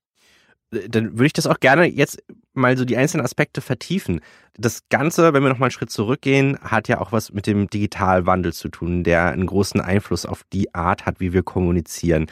Äh, 0.72 0.88
dann 0.88 1.12
würde 1.12 1.26
ich 1.26 1.32
das 1.32 1.46
auch 1.46 1.60
gerne 1.60 1.86
jetzt 1.86 2.22
mal 2.54 2.76
so 2.76 2.84
die 2.84 2.96
einzelnen 2.96 3.24
Aspekte 3.24 3.60
vertiefen. 3.60 4.20
Das 4.54 4.88
Ganze, 4.88 5.32
wenn 5.32 5.42
wir 5.42 5.48
nochmal 5.48 5.66
einen 5.66 5.72
Schritt 5.72 5.90
zurückgehen, 5.90 6.58
hat 6.60 6.88
ja 6.88 7.00
auch 7.00 7.12
was 7.12 7.32
mit 7.32 7.46
dem 7.46 7.70
Digitalwandel 7.70 8.52
zu 8.52 8.68
tun, 8.68 9.04
der 9.04 9.26
einen 9.26 9.46
großen 9.46 9.80
Einfluss 9.80 10.26
auf 10.26 10.42
die 10.52 10.74
Art 10.74 11.06
hat, 11.06 11.20
wie 11.20 11.32
wir 11.32 11.42
kommunizieren. 11.42 12.26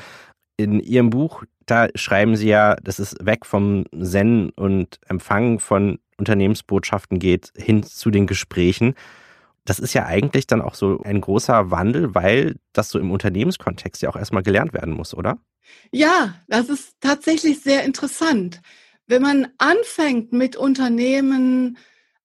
In 0.56 0.80
Ihrem 0.80 1.10
Buch, 1.10 1.44
da 1.66 1.88
schreiben 1.94 2.36
Sie 2.36 2.48
ja, 2.48 2.76
dass 2.76 2.98
es 2.98 3.14
weg 3.20 3.46
vom 3.46 3.84
Senden 3.92 4.50
und 4.50 4.98
Empfangen 5.06 5.60
von 5.60 5.98
Unternehmensbotschaften 6.18 7.18
geht, 7.18 7.52
hin 7.56 7.82
zu 7.82 8.10
den 8.10 8.26
Gesprächen. 8.26 8.94
Das 9.64 9.78
ist 9.78 9.94
ja 9.94 10.06
eigentlich 10.06 10.46
dann 10.46 10.62
auch 10.62 10.74
so 10.74 11.00
ein 11.02 11.20
großer 11.20 11.70
Wandel, 11.70 12.14
weil 12.14 12.56
das 12.72 12.90
so 12.90 12.98
im 12.98 13.10
Unternehmenskontext 13.10 14.02
ja 14.02 14.08
auch 14.08 14.16
erstmal 14.16 14.42
gelernt 14.42 14.72
werden 14.72 14.94
muss, 14.94 15.12
oder? 15.12 15.38
Ja, 15.90 16.34
das 16.46 16.68
ist 16.68 16.94
tatsächlich 17.00 17.60
sehr 17.60 17.84
interessant. 17.84 18.60
Wenn 19.06 19.22
man 19.22 19.48
anfängt 19.58 20.32
mit 20.32 20.56
Unternehmen 20.56 21.78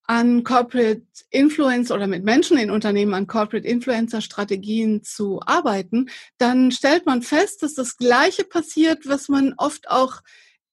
an 0.03 0.43
Corporate 0.43 1.03
Influence 1.29 1.91
oder 1.91 2.05
mit 2.05 2.23
Menschen 2.23 2.57
in 2.57 2.69
Unternehmen 2.69 3.13
an 3.13 3.27
Corporate 3.27 3.67
Influencer 3.67 4.21
Strategien 4.21 5.03
zu 5.03 5.39
arbeiten, 5.45 6.09
dann 6.37 6.71
stellt 6.71 7.05
man 7.05 7.21
fest, 7.21 7.63
dass 7.63 7.75
das 7.75 7.97
Gleiche 7.97 8.43
passiert, 8.43 9.07
was 9.07 9.29
man 9.29 9.53
oft 9.57 9.89
auch 9.89 10.21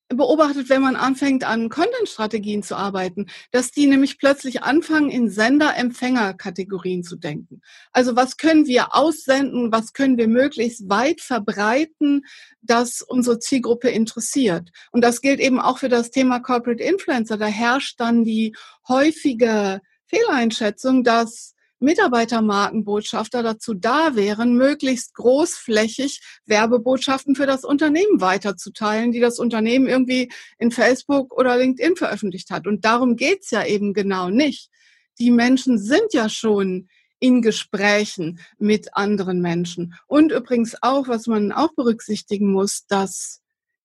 beobachtet, 0.09 0.71
wenn 0.71 0.83
man 0.83 0.97
anfängt, 0.97 1.45
an 1.45 1.69
Content-Strategien 1.69 2.63
zu 2.63 2.77
arbeiten, 2.77 3.27
dass 3.51 3.71
die 3.71 3.87
nämlich 3.87 4.19
plötzlich 4.19 4.63
anfangen, 4.63 5.11
in 5.11 5.29
Sender-Empfänger-Kategorien 5.29 7.03
zu 7.03 7.17
denken. 7.17 7.61
Also 7.93 8.17
was 8.17 8.39
können 8.39 8.67
wir 8.67 8.95
aussenden, 8.95 9.71
was 9.71 9.93
können 9.93 10.17
wir 10.17 10.29
möglichst 10.29 10.89
weit 10.89 11.21
verbreiten, 11.21 12.25
dass 12.63 13.03
unsere 13.03 13.39
Zielgruppe 13.39 13.91
interessiert. 13.91 14.71
Und 14.93 15.05
das 15.05 15.21
gilt 15.21 15.41
eben 15.41 15.61
auch 15.61 15.79
für 15.79 15.91
das 15.91 16.11
Thema 16.11 16.41
Corporate 16.41 16.83
Influencer. 16.83 17.37
Da 17.37 17.47
herrscht 17.47 18.01
dann 18.01 18.25
die 18.25 18.57
häufige 18.89 19.81
Fehleinschätzung, 20.07 21.05
dass 21.05 21.55
Mitarbeitermarkenbotschafter 21.81 23.43
dazu 23.43 23.75
da 23.75 24.17
wären, 24.17 24.55
möglichst 24.55 25.15
großflächig 25.15 26.21
Werbebotschaften 26.47 27.35
für 27.35 27.47
das 27.47 27.65
Unternehmen 27.65 28.21
weiterzuteilen, 28.21 29.13
die 29.13 29.21
das 29.21 29.39
Unternehmen 29.39 29.87
irgendwie 29.87 30.31
in 30.59 30.71
Facebook 30.71 31.37
oder 31.37 31.57
LinkedIn 31.57 31.97
veröffentlicht 31.97 32.51
hat. 32.51 32.67
Und 32.67 32.85
darum 32.85 33.17
geht's 33.17 33.51
ja 33.51 33.65
eben 33.65 33.95
genau 33.95 34.31
nicht. 34.31 34.71
Die 35.19 35.31
Menschen 35.31 35.79
sind 35.79 36.13
ja 36.13 36.29
schon 36.29 36.89
in 37.21 37.43
Gesprächen 37.43 38.41
mit 38.59 38.97
anderen 38.97 39.41
Menschen. 39.41 39.95
Und 40.07 40.33
übrigens 40.33 40.77
auch, 40.83 41.09
was 41.09 41.27
man 41.27 41.53
auch 41.53 41.75
berücksichtigen 41.75 42.53
muss, 42.53 42.87
dass 42.87 43.41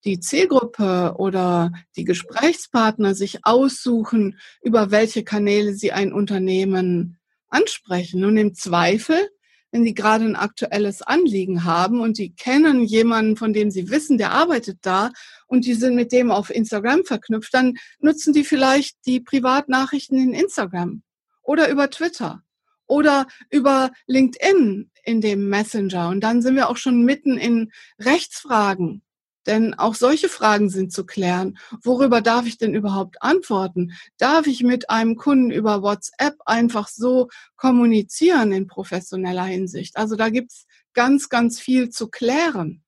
die 0.06 0.20
Zielgruppe 0.20 1.16
oder 1.18 1.72
die 1.96 2.04
Gesprächspartner 2.04 3.16
sich 3.16 3.46
aussuchen, 3.46 4.38
über 4.62 4.92
welche 4.92 5.24
Kanäle 5.24 5.74
sie 5.74 5.92
ein 5.92 6.14
Unternehmen 6.14 7.18
ansprechen. 7.54 8.26
Und 8.26 8.38
im 8.38 8.54
Zweifel, 8.54 9.30
wenn 9.72 9.84
Sie 9.84 9.94
gerade 9.94 10.26
ein 10.26 10.36
aktuelles 10.36 11.02
Anliegen 11.02 11.64
haben 11.64 12.00
und 12.02 12.16
Sie 12.16 12.34
kennen 12.34 12.84
jemanden, 12.84 13.38
von 13.38 13.54
dem 13.54 13.72
Sie 13.72 13.90
wissen, 13.90 14.18
der 14.18 14.32
arbeitet 14.32 14.80
da 14.82 15.12
und 15.48 15.66
die 15.66 15.74
sind 15.74 15.96
mit 15.96 16.12
dem 16.12 16.32
auf 16.32 16.50
Instagram 16.50 17.06
verknüpft, 17.06 17.54
dann 17.54 17.76
nutzen 18.00 18.34
die 18.34 18.44
vielleicht 18.44 18.98
die 19.06 19.20
Privatnachrichten 19.20 20.18
in 20.18 20.34
Instagram 20.34 21.02
oder 21.42 21.70
über 21.70 21.90
Twitter 21.90 22.44
oder 22.86 23.28
über 23.50 23.92
LinkedIn 24.08 24.92
in 25.04 25.22
dem 25.22 25.50
Messenger. 25.50 26.10
Und 26.10 26.22
dann 26.22 26.42
sind 26.42 26.56
wir 26.56 26.70
auch 26.70 26.78
schon 26.78 27.04
mitten 27.04 27.38
in 27.38 27.72
Rechtsfragen 28.00 29.02
denn 29.48 29.74
auch 29.74 29.96
solche 29.96 30.30
Fragen 30.30 30.70
sind 30.70 30.92
zu 30.92 31.06
klären. 31.06 31.58
Worüber 31.82 32.22
darf 32.22 32.46
ich 32.46 32.58
denn 32.58 32.74
überhaupt 32.74 33.22
antworten? 33.22 33.94
Darf 34.18 34.48
ich 34.48 34.64
mit 34.64 34.90
einem 34.90 35.16
Kunden 35.16 35.52
über 35.52 35.82
WhatsApp 35.82 36.36
einfach 36.46 36.88
so 36.88 37.30
kommunizieren 37.56 38.52
in 38.52 38.68
professioneller 38.68 39.46
Hinsicht? 39.46 39.98
Also 39.98 40.16
da 40.16 40.30
gibt's 40.30 40.66
ganz, 40.94 41.30
ganz 41.30 41.60
viel 41.60 41.90
zu 41.90 42.08
klären. 42.08 42.84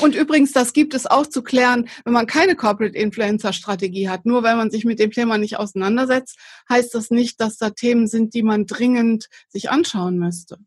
Und 0.00 0.14
übrigens, 0.14 0.52
das 0.52 0.72
gibt 0.72 0.94
es 0.94 1.06
auch 1.06 1.26
zu 1.26 1.42
klären, 1.42 1.88
wenn 2.04 2.12
man 2.12 2.26
keine 2.26 2.54
Corporate 2.54 2.96
Influencer 2.96 3.52
Strategie 3.52 4.08
hat. 4.08 4.24
Nur 4.24 4.42
weil 4.42 4.56
man 4.56 4.70
sich 4.70 4.84
mit 4.84 4.98
dem 4.98 5.10
Thema 5.10 5.38
nicht 5.38 5.58
auseinandersetzt, 5.58 6.38
heißt 6.68 6.94
das 6.94 7.10
nicht, 7.10 7.40
dass 7.40 7.56
da 7.56 7.70
Themen 7.70 8.06
sind, 8.06 8.34
die 8.34 8.42
man 8.42 8.66
dringend 8.66 9.28
sich 9.48 9.70
anschauen 9.70 10.18
müsste. 10.18 10.58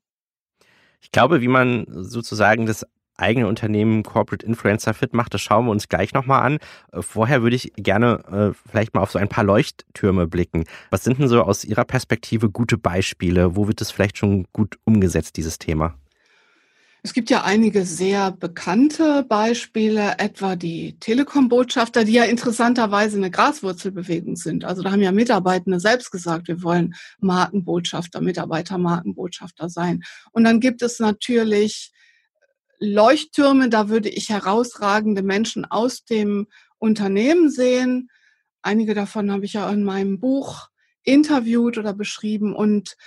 Ich 1.01 1.11
glaube, 1.11 1.41
wie 1.41 1.47
man 1.47 1.85
sozusagen 1.87 2.65
das 2.65 2.85
eigene 3.17 3.47
Unternehmen 3.47 4.03
Corporate 4.03 4.45
Influencer 4.45 4.93
Fit 4.93 5.13
macht. 5.13 5.33
Das 5.33 5.41
schauen 5.41 5.65
wir 5.65 5.71
uns 5.71 5.89
gleich 5.89 6.13
nochmal 6.13 6.43
an. 6.43 6.57
Äh, 6.91 7.01
vorher 7.01 7.41
würde 7.41 7.55
ich 7.55 7.71
gerne 7.75 8.53
äh, 8.53 8.69
vielleicht 8.69 8.93
mal 8.93 9.01
auf 9.01 9.11
so 9.11 9.19
ein 9.19 9.29
paar 9.29 9.43
Leuchttürme 9.43 10.27
blicken. 10.27 10.65
Was 10.89 11.03
sind 11.03 11.19
denn 11.19 11.27
so 11.27 11.41
aus 11.41 11.63
Ihrer 11.63 11.85
Perspektive 11.85 12.49
gute 12.49 12.77
Beispiele? 12.77 13.55
Wo 13.55 13.67
wird 13.67 13.81
es 13.81 13.91
vielleicht 13.91 14.17
schon 14.17 14.45
gut 14.53 14.77
umgesetzt, 14.83 15.37
dieses 15.37 15.59
Thema? 15.59 15.95
Es 17.05 17.13
gibt 17.13 17.29
ja 17.29 17.43
einige 17.43 17.85
sehr 17.85 18.31
bekannte 18.31 19.23
Beispiele, 19.29 20.17
etwa 20.17 20.55
die 20.55 20.97
Telekom-Botschafter, 20.99 22.03
die 22.03 22.13
ja 22.13 22.23
interessanterweise 22.23 23.17
eine 23.17 23.29
Graswurzelbewegung 23.29 24.35
sind. 24.37 24.65
Also 24.65 24.81
da 24.81 24.91
haben 24.91 25.03
ja 25.03 25.11
Mitarbeitende 25.11 25.79
selbst 25.79 26.09
gesagt, 26.09 26.47
wir 26.47 26.63
wollen 26.63 26.95
Markenbotschafter, 27.19 28.21
Mitarbeitermarkenbotschafter 28.21 29.69
sein. 29.69 30.01
Und 30.31 30.45
dann 30.45 30.59
gibt 30.59 30.81
es 30.81 30.99
natürlich 30.99 31.91
Leuchttürme, 32.79 33.69
da 33.69 33.89
würde 33.89 34.09
ich 34.09 34.29
herausragende 34.29 35.23
Menschen 35.23 35.65
aus 35.65 36.05
dem 36.05 36.47
Unternehmen 36.77 37.49
sehen. 37.49 38.09
Einige 38.61 38.93
davon 38.93 39.31
habe 39.31 39.45
ich 39.45 39.53
ja 39.53 39.69
in 39.69 39.83
meinem 39.83 40.19
Buch 40.19 40.69
interviewt 41.03 41.77
oder 41.77 41.93
beschrieben 41.93 42.55
und 42.55 42.97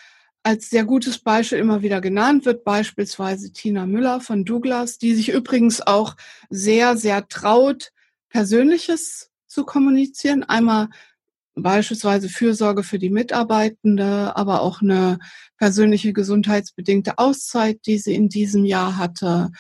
als 0.43 0.71
sehr 0.71 0.85
gutes 0.85 1.19
Beispiel 1.19 1.59
immer 1.59 1.83
wieder 1.83 2.01
genannt 2.01 2.47
wird, 2.47 2.65
beispielsweise 2.65 3.53
Tina 3.53 3.87
Müller 3.87 4.21
von 4.21 4.45
Douglas, 4.45 4.99
die 4.99 5.15
sich 5.15 5.31
übrigens 5.31 5.81
auch 5.81 6.17
sehr, 6.49 6.97
sehr 6.97 7.29
traut, 7.29 7.93
Persönliches 8.31 9.31
zu 9.47 9.65
kommunizieren. 9.65 10.45
Einmal 10.45 10.89
beispielsweise 11.63 12.29
Fürsorge 12.29 12.83
für 12.83 12.99
die 12.99 13.11
Mitarbeitende, 13.11 14.37
aber 14.37 14.63
auch 14.63 14.81
eine 14.83 15.19
persönliche 15.57 16.13
gesundheitsbedingte 16.13 17.19
Auszeit, 17.19 17.81
die 17.87 17.99
sie 17.99 18.15
in 18.15 18.29
diesem 18.29 18.65
Jahr 18.65 18.97
hatte. 18.97 19.51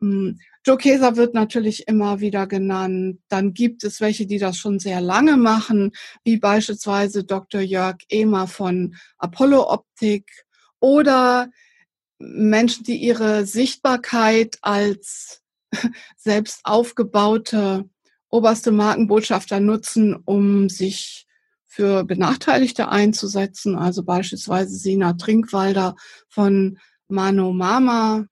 Hm, 0.00 0.38
Joe 0.64 0.76
Keser 0.76 1.16
wird 1.16 1.34
natürlich 1.34 1.88
immer 1.88 2.20
wieder 2.20 2.46
genannt. 2.46 3.20
Dann 3.28 3.54
gibt 3.54 3.84
es 3.84 4.00
welche, 4.00 4.26
die 4.26 4.38
das 4.38 4.58
schon 4.58 4.78
sehr 4.78 5.00
lange 5.00 5.36
machen, 5.36 5.92
wie 6.24 6.36
beispielsweise 6.36 7.24
Dr. 7.24 7.60
Jörg 7.60 7.96
Ehmer 8.10 8.46
von 8.46 8.94
Apollo 9.16 9.70
Optik 9.70 10.44
oder 10.80 11.48
Menschen, 12.18 12.84
die 12.84 12.96
ihre 12.96 13.46
Sichtbarkeit 13.46 14.58
als 14.60 15.42
selbst 16.16 16.60
aufgebaute 16.64 17.88
oberste 18.30 18.70
Markenbotschafter 18.72 19.60
nutzen, 19.60 20.14
um 20.14 20.68
sich 20.68 21.27
für 21.78 22.02
Benachteiligte 22.02 22.88
einzusetzen, 22.88 23.76
also 23.76 24.02
beispielsweise 24.02 24.74
Sina 24.74 25.12
Trinkwalder 25.12 25.94
von 26.28 26.76
Mano 27.06 27.52
Mama. 27.52 28.26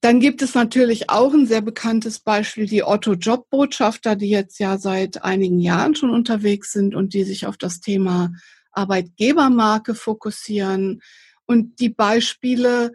Dann 0.00 0.20
gibt 0.20 0.40
es 0.40 0.54
natürlich 0.54 1.10
auch 1.10 1.34
ein 1.34 1.48
sehr 1.48 1.62
bekanntes 1.62 2.20
Beispiel, 2.20 2.66
die 2.66 2.84
Otto 2.84 3.14
Jobbotschafter, 3.14 4.14
die 4.14 4.30
jetzt 4.30 4.60
ja 4.60 4.78
seit 4.78 5.24
einigen 5.24 5.58
Jahren 5.58 5.96
schon 5.96 6.10
unterwegs 6.10 6.70
sind 6.70 6.94
und 6.94 7.12
die 7.12 7.24
sich 7.24 7.44
auf 7.44 7.56
das 7.56 7.80
Thema 7.80 8.30
Arbeitgebermarke 8.70 9.96
fokussieren. 9.96 11.00
Und 11.46 11.80
die 11.80 11.90
Beispiele 11.90 12.92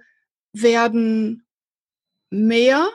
werden 0.53 1.43
mehr 2.29 2.87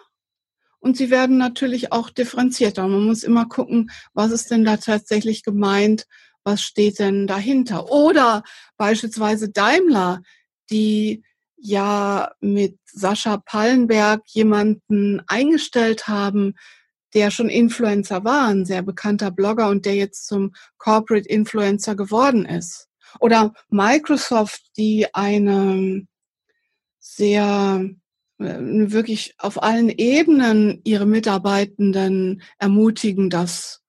und 0.78 0.96
sie 0.96 1.10
werden 1.10 1.36
natürlich 1.36 1.92
auch 1.92 2.08
differenzierter. 2.08 2.88
Man 2.88 3.04
muss 3.04 3.22
immer 3.22 3.44
gucken, 3.44 3.90
was 4.14 4.32
ist 4.32 4.50
denn 4.50 4.64
da 4.64 4.78
tatsächlich 4.78 5.42
gemeint 5.42 6.06
was 6.44 6.62
steht 6.62 6.98
denn 6.98 7.26
dahinter? 7.26 7.90
Oder 7.90 8.42
beispielsweise 8.76 9.50
Daimler, 9.50 10.22
die 10.70 11.22
ja 11.56 12.32
mit 12.40 12.78
Sascha 12.86 13.36
Pallenberg 13.36 14.22
jemanden 14.26 15.22
eingestellt 15.26 16.08
haben, 16.08 16.54
der 17.14 17.30
schon 17.30 17.48
Influencer 17.48 18.24
war, 18.24 18.48
ein 18.48 18.64
sehr 18.64 18.82
bekannter 18.82 19.30
Blogger 19.30 19.68
und 19.68 19.84
der 19.84 19.96
jetzt 19.96 20.26
zum 20.26 20.54
Corporate 20.78 21.28
Influencer 21.28 21.96
geworden 21.96 22.46
ist. 22.46 22.88
Oder 23.18 23.52
Microsoft, 23.68 24.62
die 24.76 25.12
eine 25.12 26.06
sehr 26.98 27.84
äh, 28.38 28.56
wirklich 28.58 29.34
auf 29.38 29.62
allen 29.62 29.88
Ebenen 29.88 30.80
ihre 30.84 31.06
Mitarbeitenden 31.06 32.42
ermutigen, 32.58 33.28
das 33.28 33.82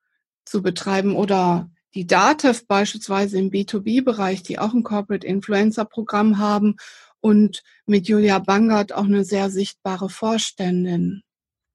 zu 0.46 0.62
betreiben 0.64 1.16
oder 1.16 1.70
die 1.94 2.08
DATEV 2.08 2.66
beispielsweise 2.68 3.38
im 3.38 3.52
B2B-Bereich, 3.52 4.44
die 4.44 4.60
auch 4.60 4.74
ein 4.74 4.84
Corporate 4.84 5.26
Influencer 5.28 5.86
Programm 5.86 6.38
haben 6.38 6.78
und 7.20 7.64
mit 7.86 8.08
Julia 8.08 8.40
Bangert 8.40 8.94
auch 8.94 9.06
eine 9.06 9.24
sehr 9.24 9.50
sichtbare 9.50 10.10
Vorständin. 10.10 11.22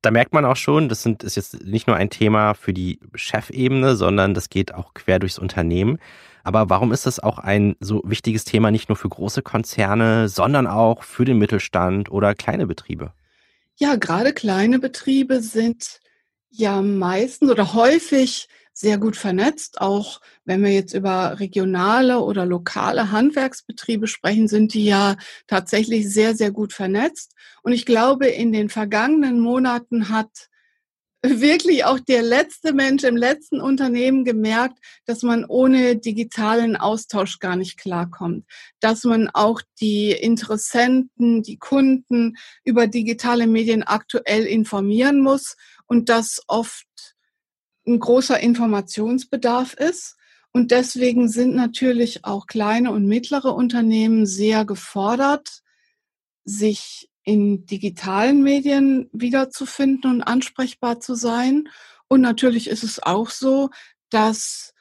Da 0.02 0.11
merkt 0.11 0.32
man 0.32 0.44
auch 0.44 0.56
schon, 0.56 0.88
das 0.88 1.02
sind, 1.02 1.25
ist 1.25 1.37
jetzt 1.37 1.64
nicht 1.64 1.87
nur 1.87 1.96
ein 1.96 2.11
Thema 2.11 2.54
für 2.54 2.73
die 2.73 3.00
Chefebene, 3.14 3.96
sondern 3.96 4.35
das 4.35 4.50
geht 4.50 4.73
auch 4.73 4.94
quer 4.94 5.18
durchs 5.18 5.38
Unternehmen. 5.38 5.99
Aber 6.44 6.70
warum 6.70 6.92
ist 6.92 7.06
das 7.06 7.18
auch 7.18 7.38
ein 7.38 7.75
so 7.80 8.02
wichtiges 8.04 8.44
Thema 8.44 8.70
nicht 8.70 8.88
nur 8.88 8.94
für 8.94 9.08
große 9.08 9.42
Konzerne, 9.42 10.28
sondern 10.28 10.68
auch 10.68 11.02
für 11.02 11.25
den 11.25 11.38
Mittelstand 11.38 12.08
oder 12.08 12.37
kleine 12.37 12.68
Betriebe? 12.68 13.12
Ja, 13.75 13.96
gerade 13.96 14.32
kleine 14.32 14.78
Betriebe 14.78 15.40
sind 15.40 16.00
ja 16.50 16.82
meistens 16.82 17.50
oder 17.50 17.75
häufig 17.75 18.49
sehr 18.76 18.99
gut 18.99 19.16
vernetzt. 19.16 19.80
Auch 19.80 20.21
wenn 20.45 20.62
wir 20.62 20.71
jetzt 20.71 20.92
über 20.92 21.40
regionale 21.40 22.21
oder 22.21 22.45
lokale 22.45 23.11
Handwerksbetriebe 23.11 24.06
sprechen, 24.06 24.49
sind 24.49 24.75
die 24.75 24.85
ja 24.85 25.16
tatsächlich 25.47 26.12
sehr, 26.12 26.37
sehr 26.37 26.50
gut 26.50 26.75
vernetzt. 26.75 27.33
Und 27.62 27.73
ich 27.73 27.87
glaube, 27.87 28.26
in 28.26 28.52
den 28.52 28.68
vergangenen 28.68 29.40
Monaten 29.40 30.11
hat 30.11 30.28
wirklich 31.23 31.87
auch 31.87 31.99
der 31.99 32.23
letzte 32.23 32.75
Mensch 32.75 33.02
im 33.04 33.16
letzten 33.16 33.62
Unternehmen 33.62 34.26
gemerkt, 34.26 34.78
dass 35.06 35.23
man 35.23 35.47
ohne 35.47 35.97
digitalen 35.97 36.76
Austausch 36.76 37.38
gar 37.38 37.56
nicht 37.56 37.78
klarkommt, 37.78 38.45
dass 38.80 39.04
man 39.04 39.30
auch 39.33 39.62
die 39.80 40.12
Interessenten, 40.12 41.42
die 41.42 41.56
Kunden 41.56 42.37
über 42.62 42.88
digitale 42.88 43.47
Medien 43.47 43.83
aktuell 43.83 44.45
informieren 44.45 45.21
muss 45.21 45.56
und 45.87 46.11
dass 46.11 46.42
oft 46.47 47.15
ein 47.87 47.99
großer 47.99 48.38
Informationsbedarf 48.40 49.75
ist. 49.75 50.16
Und 50.52 50.71
deswegen 50.71 51.28
sind 51.28 51.55
natürlich 51.55 52.25
auch 52.25 52.47
kleine 52.47 52.90
und 52.90 53.07
mittlere 53.07 53.55
Unternehmen 53.55 54.26
sehr 54.26 54.64
gefordert, 54.64 55.62
sich 56.45 57.11
in 57.25 57.66
digitalen 57.66 58.43
Medien 58.43 59.11
wiederzufinden 59.12 60.11
und 60.11 60.23
ansprechbar 60.23 61.00
zu 61.00 61.14
sein. 61.14 61.69
Und 62.09 62.21
natürlich 62.21 62.69
ist 62.69 62.85
es 62.85 63.02
auch 63.02 63.31
so, 63.31 63.71
dass 64.11 64.73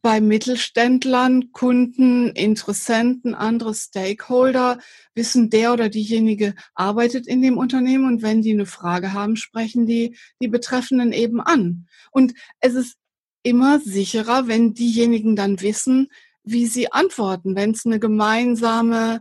bei 0.00 0.20
Mittelständlern, 0.20 1.52
Kunden, 1.52 2.28
Interessenten, 2.30 3.34
andere 3.34 3.74
Stakeholder. 3.74 4.78
Wissen, 5.14 5.50
der 5.50 5.72
oder 5.72 5.88
diejenige 5.88 6.54
arbeitet 6.74 7.26
in 7.26 7.42
dem 7.42 7.58
Unternehmen? 7.58 8.06
Und 8.06 8.22
wenn 8.22 8.42
die 8.42 8.52
eine 8.52 8.66
Frage 8.66 9.12
haben, 9.12 9.36
sprechen 9.36 9.86
die 9.86 10.16
die 10.40 10.48
Betreffenden 10.48 11.12
eben 11.12 11.40
an. 11.40 11.86
Und 12.10 12.34
es 12.60 12.74
ist 12.74 12.96
immer 13.42 13.80
sicherer, 13.80 14.46
wenn 14.46 14.74
diejenigen 14.74 15.34
dann 15.34 15.60
wissen, 15.60 16.08
wie 16.44 16.66
sie 16.66 16.92
antworten, 16.92 17.56
wenn 17.56 17.72
es 17.72 17.84
eine 17.84 17.98
gemeinsame 17.98 19.20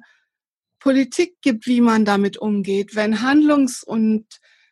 Politik 0.80 1.36
gibt, 1.42 1.68
wie 1.68 1.82
man 1.82 2.06
damit 2.06 2.38
umgeht, 2.38 2.96
wenn 2.96 3.22
Handlungs- 3.22 3.84
und 3.84 4.26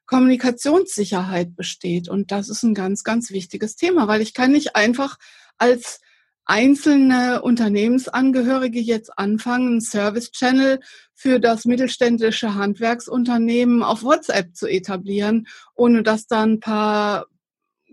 Kommunikationssicherheit 0.09 1.55
besteht. 1.55 2.09
Und 2.09 2.31
das 2.31 2.49
ist 2.49 2.63
ein 2.63 2.73
ganz, 2.73 3.03
ganz 3.03 3.29
wichtiges 3.29 3.75
Thema, 3.75 4.07
weil 4.07 4.21
ich 4.21 4.33
kann 4.33 4.51
nicht 4.51 4.75
einfach 4.75 5.19
als 5.59 6.01
einzelne 6.45 7.43
Unternehmensangehörige 7.43 8.79
jetzt 8.79 9.19
anfangen, 9.19 9.67
einen 9.67 9.81
Service-Channel 9.81 10.79
für 11.13 11.39
das 11.39 11.65
mittelständische 11.65 12.55
Handwerksunternehmen 12.55 13.83
auf 13.83 14.01
WhatsApp 14.01 14.55
zu 14.55 14.65
etablieren, 14.65 15.45
ohne 15.75 16.01
dass 16.01 16.25
da 16.25 16.41
ein 16.41 16.59
paar 16.59 17.27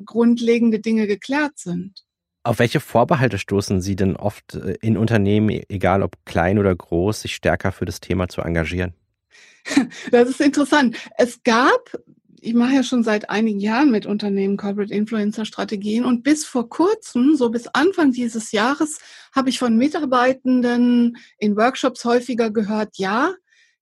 grundlegende 0.03 0.81
Dinge 0.81 1.07
geklärt 1.07 1.59
sind. 1.59 2.03
Auf 2.45 2.61
welche 2.61 2.81
Vorbehalte 2.81 3.37
stoßen 3.37 3.83
Sie 3.83 3.95
denn 3.95 4.17
oft 4.17 4.55
äh, 4.55 4.79
in 4.81 4.97
Unternehmen, 4.97 5.51
egal 5.69 6.03
ob 6.03 6.17
klein 6.25 6.59
oder 6.59 6.75
groß, 6.75 7.21
sich 7.23 7.35
stärker 7.35 7.73
für 7.73 7.85
das 7.85 8.01
Thema 8.01 8.29
zu 8.29 8.41
engagieren? 8.41 8.95
Das 10.11 10.29
ist 10.29 10.41
interessant. 10.41 10.97
Es 11.17 11.43
gab, 11.43 11.99
ich 12.41 12.55
mache 12.55 12.75
ja 12.75 12.83
schon 12.83 13.03
seit 13.03 13.31
einigen 13.31 13.61
Jahren 13.61 13.91
mit 13.91 14.07
Unternehmen 14.07 14.57
Corporate 14.57 14.93
Influencer 14.93 15.45
Strategien 15.45 16.05
und 16.05 16.23
bis 16.23 16.45
vor 16.45 16.69
kurzem, 16.69 17.35
so 17.37 17.51
bis 17.51 17.67
Anfang 17.69 18.13
dieses 18.13 18.53
Jahres, 18.53 18.99
habe 19.35 19.51
ich 19.51 19.59
von 19.59 19.77
Mitarbeitenden 19.77 21.17
in 21.39 21.57
Workshops 21.57 22.05
häufiger 22.05 22.51
gehört, 22.51 22.97
ja, 22.97 23.35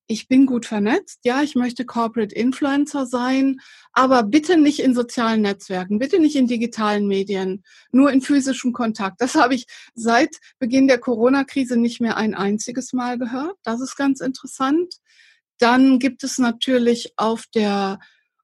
ich 0.07 0.27
bin 0.27 0.45
gut 0.45 0.65
vernetzt, 0.67 1.21
ja, 1.23 1.41
ich 1.41 1.55
möchte 1.55 1.85
Corporate 1.85 2.35
Influencer 2.35 3.05
sein, 3.05 3.59
aber 3.91 4.23
bitte 4.23 4.57
nicht 4.57 4.79
in 4.79 4.93
sozialen 4.93 5.41
Netzwerken, 5.41 5.97
bitte 5.97 6.19
nicht 6.19 6.35
in 6.35 6.47
digitalen 6.47 7.07
Medien, 7.07 7.63
nur 7.91 8.11
in 8.11 8.21
physischem 8.21 8.71
Kontakt. 8.71 9.19
Das 9.19 9.33
habe 9.35 9.55
ich 9.55 9.65
seit 9.95 10.37
Beginn 10.59 10.87
der 10.87 10.99
Corona-Krise 10.99 11.77
nicht 11.77 12.01
mehr 12.01 12.17
ein 12.17 12.35
einziges 12.35 12.93
Mal 12.93 13.17
gehört. 13.17 13.57
Das 13.63 13.81
ist 13.81 13.95
ganz 13.95 14.21
interessant. 14.21 14.95
Dann 15.57 15.99
gibt 15.99 16.23
es 16.23 16.37
natürlich 16.37 17.13
auf 17.17 17.45
der 17.53 17.99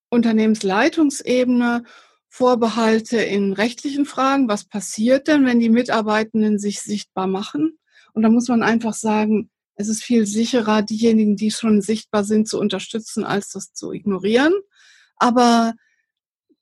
Unternehmensleitungsebene 0.10 1.84
Vorbehalte 2.30 3.18
in 3.18 3.54
rechtlichen 3.54 4.06
Fragen. 4.06 4.48
Was 4.48 4.66
passiert 4.66 5.28
denn, 5.28 5.46
wenn 5.46 5.60
die 5.60 5.70
Mitarbeitenden 5.70 6.60
sich 6.60 6.82
sichtbar 6.82 7.28
machen? 7.28 7.78
Und 8.14 8.24
da 8.24 8.30
muss 8.30 8.48
man 8.48 8.64
einfach 8.64 8.94
sagen, 8.94 9.50
es 9.76 9.88
ist 9.88 10.04
viel 10.04 10.26
sicherer, 10.26 10.82
diejenigen, 10.82 11.36
die 11.36 11.52
schon 11.52 11.82
sichtbar 11.82 12.24
sind, 12.24 12.48
zu 12.48 12.60
unterstützen, 12.60 13.24
als 13.24 13.50
das 13.50 13.74
zu 13.74 13.92
ignorieren. 13.92 14.54
Aber 15.18 15.74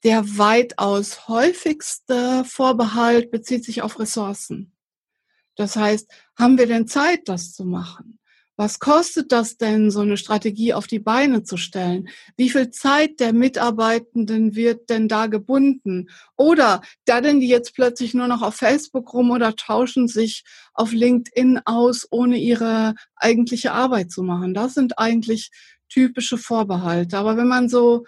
der 0.03 0.37
weitaus 0.37 1.27
häufigste 1.27 2.43
Vorbehalt 2.45 3.31
bezieht 3.31 3.65
sich 3.65 3.81
auf 3.81 3.99
Ressourcen. 3.99 4.73
Das 5.55 5.75
heißt, 5.75 6.09
haben 6.37 6.57
wir 6.57 6.67
denn 6.67 6.87
Zeit, 6.87 7.27
das 7.27 7.53
zu 7.53 7.65
machen? 7.65 8.18
Was 8.59 8.79
kostet 8.79 9.31
das 9.31 9.55
denn, 9.55 9.89
so 9.89 10.01
eine 10.01 10.17
Strategie 10.17 10.73
auf 10.73 10.85
die 10.85 10.99
Beine 10.99 11.43
zu 11.43 11.55
stellen? 11.55 12.09
Wie 12.35 12.49
viel 12.49 12.71
Zeit 12.71 13.21
der 13.21 13.31
Mitarbeitenden 13.31 14.53
wird 14.53 14.89
denn 14.89 15.07
da 15.07 15.27
gebunden? 15.27 16.09
Oder 16.35 16.81
da 17.05 17.21
denn 17.21 17.39
die 17.39 17.47
jetzt 17.47 17.73
plötzlich 17.73 18.13
nur 18.13 18.27
noch 18.27 18.41
auf 18.41 18.55
Facebook 18.55 19.13
rum 19.13 19.31
oder 19.31 19.55
tauschen 19.55 20.09
sich 20.09 20.43
auf 20.73 20.91
LinkedIn 20.91 21.61
aus, 21.63 22.05
ohne 22.11 22.35
ihre 22.35 22.95
eigentliche 23.15 23.71
Arbeit 23.71 24.11
zu 24.11 24.23
machen? 24.23 24.53
Das 24.53 24.73
sind 24.73 24.99
eigentlich 24.99 25.51
typische 25.87 26.37
Vorbehalte. 26.37 27.17
Aber 27.17 27.37
wenn 27.37 27.47
man 27.47 27.69
so 27.69 28.03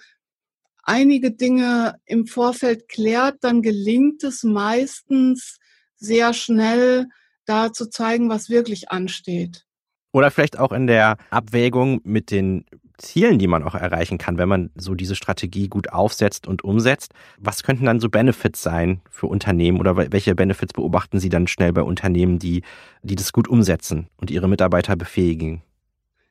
einige 0.83 1.31
Dinge 1.31 1.95
im 2.03 2.27
Vorfeld 2.27 2.89
klärt, 2.89 3.37
dann 3.39 3.61
gelingt 3.61 4.21
es 4.25 4.43
meistens 4.43 5.59
sehr 5.95 6.33
schnell, 6.33 7.07
da 7.45 7.71
zu 7.71 7.89
zeigen, 7.89 8.27
was 8.27 8.49
wirklich 8.49 8.91
ansteht. 8.91 9.65
Oder 10.11 10.31
vielleicht 10.31 10.59
auch 10.59 10.71
in 10.71 10.87
der 10.87 11.17
Abwägung 11.29 12.01
mit 12.03 12.31
den 12.31 12.65
Zielen, 13.01 13.39
die 13.39 13.47
man 13.47 13.63
auch 13.63 13.75
erreichen 13.75 14.17
kann, 14.17 14.37
wenn 14.37 14.49
man 14.49 14.69
so 14.75 14.93
diese 14.93 15.15
Strategie 15.15 15.67
gut 15.67 15.91
aufsetzt 15.91 16.47
und 16.47 16.63
umsetzt. 16.63 17.13
Was 17.37 17.63
könnten 17.63 17.85
dann 17.85 17.99
so 17.99 18.09
Benefits 18.09 18.61
sein 18.61 19.01
für 19.09 19.27
Unternehmen 19.27 19.79
oder 19.79 19.97
welche 19.97 20.35
Benefits 20.35 20.73
beobachten 20.73 21.19
Sie 21.19 21.29
dann 21.29 21.47
schnell 21.47 21.73
bei 21.73 21.81
Unternehmen, 21.81 22.39
die, 22.39 22.61
die 23.01 23.15
das 23.15 23.33
gut 23.33 23.47
umsetzen 23.47 24.07
und 24.17 24.31
ihre 24.31 24.47
Mitarbeiter 24.47 24.95
befähigen? 24.95 25.63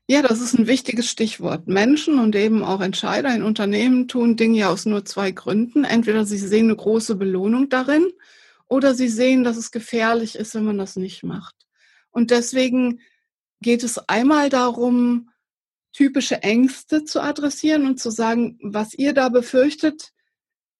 Ja, 0.06 0.22
das 0.22 0.40
ist 0.40 0.58
ein 0.58 0.66
wichtiges 0.66 1.08
Stichwort. 1.08 1.68
Menschen 1.68 2.18
und 2.18 2.34
eben 2.34 2.64
auch 2.64 2.80
Entscheider 2.80 3.34
in 3.34 3.44
Unternehmen 3.44 4.08
tun 4.08 4.36
Dinge 4.36 4.58
ja 4.58 4.68
aus 4.68 4.84
nur 4.84 5.04
zwei 5.04 5.30
Gründen. 5.30 5.84
Entweder 5.84 6.24
sie 6.24 6.38
sehen 6.38 6.66
eine 6.66 6.76
große 6.76 7.14
Belohnung 7.14 7.68
darin 7.68 8.08
oder 8.66 8.94
sie 8.94 9.08
sehen, 9.08 9.44
dass 9.44 9.56
es 9.56 9.70
gefährlich 9.70 10.36
ist, 10.36 10.54
wenn 10.54 10.64
man 10.64 10.78
das 10.78 10.96
nicht 10.96 11.22
macht. 11.22 11.54
Und 12.10 12.32
deswegen 12.32 13.00
geht 13.60 13.82
es 13.82 13.98
einmal 14.08 14.48
darum, 14.48 15.30
typische 15.92 16.42
Ängste 16.42 17.04
zu 17.04 17.20
adressieren 17.20 17.86
und 17.86 18.00
zu 18.00 18.10
sagen, 18.10 18.58
was 18.62 18.94
ihr 18.94 19.12
da 19.12 19.28
befürchtet, 19.28 20.12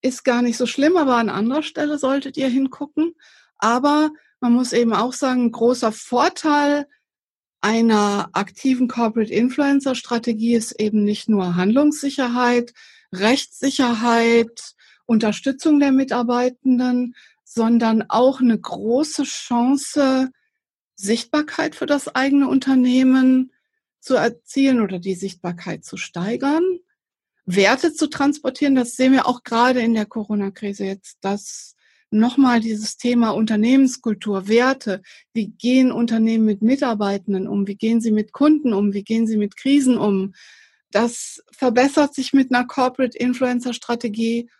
ist 0.02 0.24
gar 0.24 0.42
nicht 0.42 0.56
so 0.56 0.66
schlimm, 0.66 0.96
aber 0.96 1.16
an 1.16 1.28
anderer 1.28 1.62
Stelle 1.62 1.98
solltet 1.98 2.36
ihr 2.36 2.48
hingucken. 2.48 3.14
Aber 3.58 4.10
man 4.40 4.52
muss 4.52 4.72
eben 4.72 4.94
auch 4.94 5.12
sagen, 5.12 5.46
ein 5.46 5.52
großer 5.52 5.92
Vorteil 5.92 6.86
einer 7.60 8.30
aktiven 8.32 8.88
Corporate 8.88 9.32
Influencer 9.32 9.94
Strategie 9.94 10.54
ist 10.54 10.80
eben 10.80 11.04
nicht 11.04 11.28
nur 11.28 11.56
Handlungssicherheit, 11.56 12.72
Rechtssicherheit, 13.12 14.74
Unterstützung 15.04 15.78
der 15.80 15.92
Mitarbeitenden, 15.92 17.14
sondern 17.44 18.04
auch 18.08 18.40
eine 18.40 18.58
große 18.58 19.24
Chance, 19.24 20.30
Sichtbarkeit 21.00 21.74
für 21.74 21.86
das 21.86 22.14
eigene 22.14 22.48
Unternehmen 22.48 23.52
zu 24.00 24.14
erzielen 24.14 24.80
oder 24.80 24.98
die 24.98 25.14
Sichtbarkeit 25.14 25.84
zu 25.84 25.96
steigern, 25.96 26.62
Werte 27.46 27.92
zu 27.92 28.08
transportieren. 28.08 28.74
Das 28.74 28.96
sehen 28.96 29.12
wir 29.12 29.26
auch 29.26 29.42
gerade 29.42 29.80
in 29.80 29.94
der 29.94 30.06
Corona-Krise 30.06 30.84
jetzt, 30.84 31.18
dass 31.22 31.74
nochmal 32.10 32.60
dieses 32.60 32.96
Thema 32.96 33.30
Unternehmenskultur, 33.30 34.48
Werte, 34.48 35.02
wie 35.32 35.48
gehen 35.48 35.92
Unternehmen 35.92 36.44
mit 36.44 36.62
Mitarbeitenden 36.62 37.46
um, 37.46 37.66
wie 37.66 37.76
gehen 37.76 38.00
sie 38.00 38.10
mit 38.10 38.32
Kunden 38.32 38.72
um, 38.72 38.92
wie 38.92 39.04
gehen 39.04 39.26
sie 39.26 39.36
mit 39.36 39.56
Krisen 39.56 39.96
um. 39.96 40.34
Das 40.90 41.42
verbessert 41.52 42.14
sich 42.14 42.32
mit 42.32 42.52
einer 42.52 42.66
Corporate 42.66 43.16
Influencer 43.16 43.74
Strategie, 43.74 44.50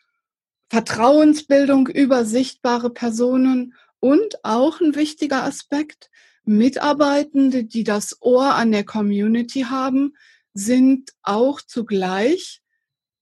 Vertrauensbildung 0.69 1.89
über 1.89 2.25
sichtbare 2.25 2.91
Personen 2.91 3.75
und 3.99 4.45
auch 4.45 4.81
ein 4.81 4.95
wichtiger 4.95 5.43
Aspekt, 5.43 6.09
Mitarbeitende, 6.51 7.63
die 7.63 7.85
das 7.85 8.17
Ohr 8.21 8.57
an 8.57 8.73
der 8.73 8.85
Community 8.85 9.63
haben, 9.63 10.15
sind 10.53 11.13
auch 11.23 11.61
zugleich 11.61 12.61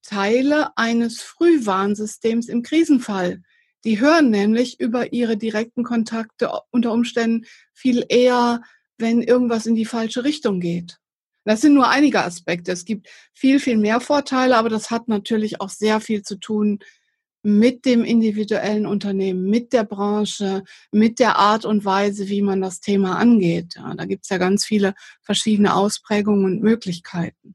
Teile 0.03 0.77
eines 0.79 1.21
Frühwarnsystems 1.21 2.49
im 2.49 2.63
Krisenfall. 2.63 3.43
Die 3.85 4.01
hören 4.01 4.31
nämlich 4.31 4.81
über 4.81 5.13
ihre 5.13 5.37
direkten 5.37 5.85
Kontakte 5.85 6.51
unter 6.71 6.91
Umständen 6.91 7.45
viel 7.75 8.07
eher, 8.09 8.63
wenn 8.97 9.21
irgendwas 9.23 9.67
in 9.67 9.75
die 9.75 9.85
falsche 9.85 10.25
Richtung 10.25 10.59
geht. 10.59 10.97
Das 11.45 11.61
sind 11.61 11.75
nur 11.75 11.91
einige 11.91 12.25
Aspekte. 12.25 12.73
Es 12.73 12.87
gibt 12.87 13.09
viel, 13.35 13.61
viel 13.61 13.77
mehr 13.77 14.01
Vorteile, 14.01 14.57
aber 14.57 14.71
das 14.71 14.91
hat 14.91 15.09
natürlich 15.09 15.61
auch 15.61 15.71
sehr 15.71 16.01
viel 16.01 16.23
zu 16.23 16.37
tun 16.37 16.79
mit 17.43 17.85
dem 17.85 18.05
individuellen 18.05 18.87
Unternehmen, 18.87 19.45
mit 19.45 19.73
der 19.73 19.85
Branche, 19.85 20.65
mit 20.91 21.19
der 21.19 21.37
Art 21.37 21.65
und 21.65 21.85
Weise, 21.85 22.29
wie 22.29 22.43
man 22.43 22.61
das 22.61 22.81
Thema 22.81 23.17
angeht. 23.17 23.75
Ja, 23.77 23.95
da 23.95 24.05
gibt 24.05 24.25
es 24.25 24.31
ja 24.31 24.39
ganz 24.39 24.65
viele 24.65 24.95
verschiedene 25.23 25.75
Ausprägungen 25.75 26.45
und 26.45 26.63
Möglichkeiten. 26.63 27.55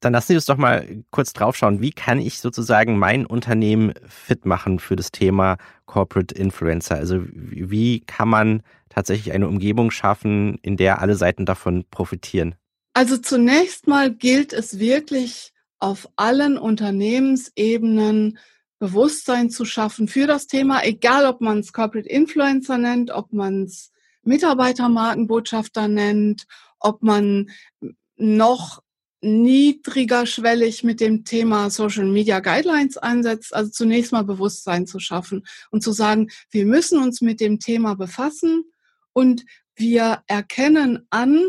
Dann 0.00 0.12
lassen 0.12 0.28
Sie 0.28 0.34
uns 0.34 0.44
doch 0.44 0.58
mal 0.58 1.02
kurz 1.10 1.32
draufschauen. 1.32 1.80
Wie 1.80 1.90
kann 1.90 2.18
ich 2.18 2.38
sozusagen 2.38 2.98
mein 2.98 3.24
Unternehmen 3.24 3.94
fit 4.06 4.44
machen 4.44 4.78
für 4.78 4.96
das 4.96 5.10
Thema 5.12 5.56
Corporate 5.86 6.34
Influencer? 6.34 6.96
Also 6.96 7.22
wie 7.24 8.00
kann 8.00 8.28
man 8.28 8.62
tatsächlich 8.90 9.32
eine 9.32 9.48
Umgebung 9.48 9.90
schaffen, 9.90 10.58
in 10.60 10.76
der 10.76 11.00
alle 11.00 11.16
Seiten 11.16 11.46
davon 11.46 11.86
profitieren? 11.90 12.54
Also 12.92 13.16
zunächst 13.16 13.88
mal 13.88 14.12
gilt 14.14 14.52
es 14.52 14.78
wirklich 14.78 15.54
auf 15.78 16.08
allen 16.16 16.58
Unternehmensebenen 16.58 18.38
Bewusstsein 18.84 19.48
zu 19.48 19.64
schaffen 19.64 20.08
für 20.08 20.26
das 20.26 20.46
Thema, 20.46 20.84
egal 20.84 21.24
ob 21.24 21.40
man 21.40 21.60
es 21.60 21.72
Corporate 21.72 22.06
Influencer 22.06 22.76
nennt, 22.76 23.10
ob 23.10 23.32
man 23.32 23.62
es 23.62 23.92
Mitarbeitermarkenbotschafter 24.24 25.88
nennt, 25.88 26.44
ob 26.80 27.02
man 27.02 27.48
noch 28.16 28.82
niedrigerschwellig 29.22 30.84
mit 30.84 31.00
dem 31.00 31.24
Thema 31.24 31.70
Social 31.70 32.04
Media 32.04 32.40
Guidelines 32.40 32.98
ansetzt, 32.98 33.54
also 33.54 33.70
zunächst 33.70 34.12
mal 34.12 34.24
Bewusstsein 34.24 34.86
zu 34.86 34.98
schaffen 34.98 35.46
und 35.70 35.82
zu 35.82 35.92
sagen, 35.92 36.28
wir 36.50 36.66
müssen 36.66 37.02
uns 37.02 37.22
mit 37.22 37.40
dem 37.40 37.60
Thema 37.60 37.94
befassen 37.94 38.64
und 39.14 39.46
wir 39.76 40.22
erkennen 40.26 41.06
an, 41.08 41.42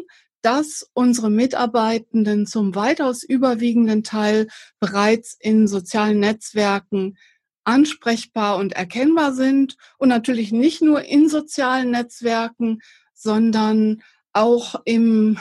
dass 0.46 0.88
unsere 0.94 1.32
Mitarbeitenden 1.32 2.46
zum 2.46 2.76
weitaus 2.76 3.24
überwiegenden 3.24 4.04
Teil 4.04 4.48
bereits 4.80 5.36
in 5.40 5.68
sozialen 5.68 6.20
Netzwerken 6.20 7.18
ansprechbar 7.64 8.58
und 8.58 8.74
erkennbar 8.74 9.34
sind 9.34 9.76
und 9.98 10.10
natürlich 10.10 10.52
nicht 10.52 10.84
nur 10.84 11.02
in 11.02 11.30
sozialen 11.30 11.90
Netzwerken, 11.90 12.82
sondern 13.16 14.04
auch 14.34 14.76
im, 14.86 15.40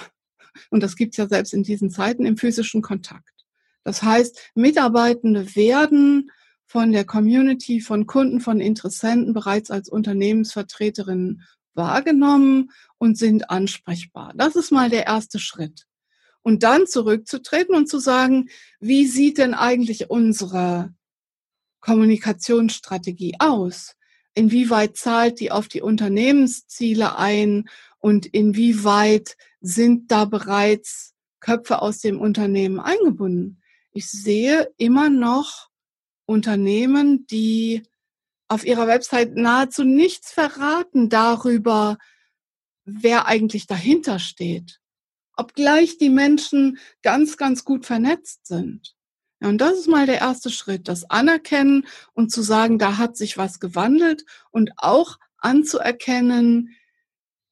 und 0.70 0.82
das 0.82 0.96
gibt 0.96 1.12
es 1.12 1.18
ja 1.18 1.28
selbst 1.28 1.52
in 1.52 1.64
diesen 1.64 1.90
Zeiten, 1.90 2.24
im 2.24 2.38
physischen 2.38 2.80
Kontakt. 2.80 3.44
Das 3.82 4.02
heißt, 4.02 4.52
Mitarbeitende 4.54 5.54
werden 5.54 6.30
von 6.64 6.92
der 6.92 7.04
Community, 7.04 7.82
von 7.82 8.06
Kunden, 8.06 8.40
von 8.40 8.58
Interessenten 8.58 9.34
bereits 9.34 9.70
als 9.70 9.90
Unternehmensvertreterinnen 9.90 11.42
wahrgenommen 11.74 12.70
und 12.98 13.18
sind 13.18 13.50
ansprechbar. 13.50 14.32
Das 14.36 14.56
ist 14.56 14.70
mal 14.70 14.90
der 14.90 15.06
erste 15.06 15.38
Schritt. 15.38 15.86
Und 16.42 16.62
dann 16.62 16.86
zurückzutreten 16.86 17.74
und 17.74 17.88
zu 17.88 17.98
sagen, 17.98 18.50
wie 18.78 19.06
sieht 19.06 19.38
denn 19.38 19.54
eigentlich 19.54 20.10
unsere 20.10 20.92
Kommunikationsstrategie 21.80 23.36
aus? 23.38 23.96
Inwieweit 24.34 24.96
zahlt 24.96 25.40
die 25.40 25.52
auf 25.52 25.68
die 25.68 25.80
Unternehmensziele 25.80 27.16
ein 27.16 27.68
und 27.98 28.26
inwieweit 28.26 29.36
sind 29.60 30.10
da 30.10 30.24
bereits 30.24 31.14
Köpfe 31.40 31.80
aus 31.80 32.00
dem 32.00 32.20
Unternehmen 32.20 32.80
eingebunden? 32.80 33.62
Ich 33.92 34.10
sehe 34.10 34.72
immer 34.76 35.08
noch 35.08 35.70
Unternehmen, 36.26 37.26
die 37.26 37.82
auf 38.48 38.64
ihrer 38.64 38.86
Website 38.86 39.36
nahezu 39.36 39.84
nichts 39.84 40.32
verraten 40.32 41.08
darüber, 41.08 41.98
wer 42.84 43.26
eigentlich 43.26 43.66
dahinter 43.66 44.18
steht. 44.18 44.80
Obgleich 45.36 45.98
die 45.98 46.10
Menschen 46.10 46.78
ganz, 47.02 47.36
ganz 47.36 47.64
gut 47.64 47.86
vernetzt 47.86 48.46
sind. 48.46 48.94
Ja, 49.40 49.48
und 49.48 49.58
das 49.58 49.78
ist 49.78 49.88
mal 49.88 50.06
der 50.06 50.18
erste 50.18 50.50
Schritt, 50.50 50.88
das 50.88 51.10
Anerkennen 51.10 51.86
und 52.12 52.30
zu 52.30 52.42
sagen, 52.42 52.78
da 52.78 52.98
hat 52.98 53.16
sich 53.16 53.36
was 53.36 53.60
gewandelt 53.60 54.24
und 54.50 54.72
auch 54.76 55.18
anzuerkennen 55.38 56.76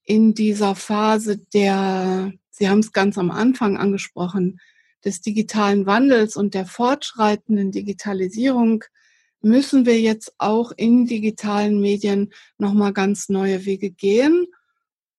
in 0.04 0.34
dieser 0.34 0.74
Phase 0.74 1.38
der, 1.38 2.32
Sie 2.50 2.68
haben 2.68 2.80
es 2.80 2.92
ganz 2.92 3.18
am 3.18 3.30
Anfang 3.30 3.76
angesprochen, 3.76 4.60
des 5.04 5.20
digitalen 5.20 5.86
Wandels 5.86 6.36
und 6.36 6.54
der 6.54 6.66
fortschreitenden 6.66 7.72
Digitalisierung, 7.72 8.84
müssen 9.42 9.86
wir 9.86 10.00
jetzt 10.00 10.34
auch 10.38 10.72
in 10.76 11.06
digitalen 11.06 11.80
Medien 11.80 12.32
nochmal 12.58 12.92
ganz 12.92 13.28
neue 13.28 13.64
Wege 13.64 13.90
gehen 13.90 14.46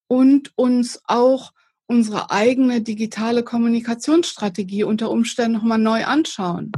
und 0.08 0.52
uns 0.56 1.02
auch 1.06 1.52
unsere 1.88 2.32
eigene 2.32 2.82
digitale 2.82 3.44
Kommunikationsstrategie 3.44 4.84
unter 4.84 5.12
Umständen 5.12 5.54
nochmal 5.54 5.78
neu 5.78 6.06
anschauen. 6.06 6.72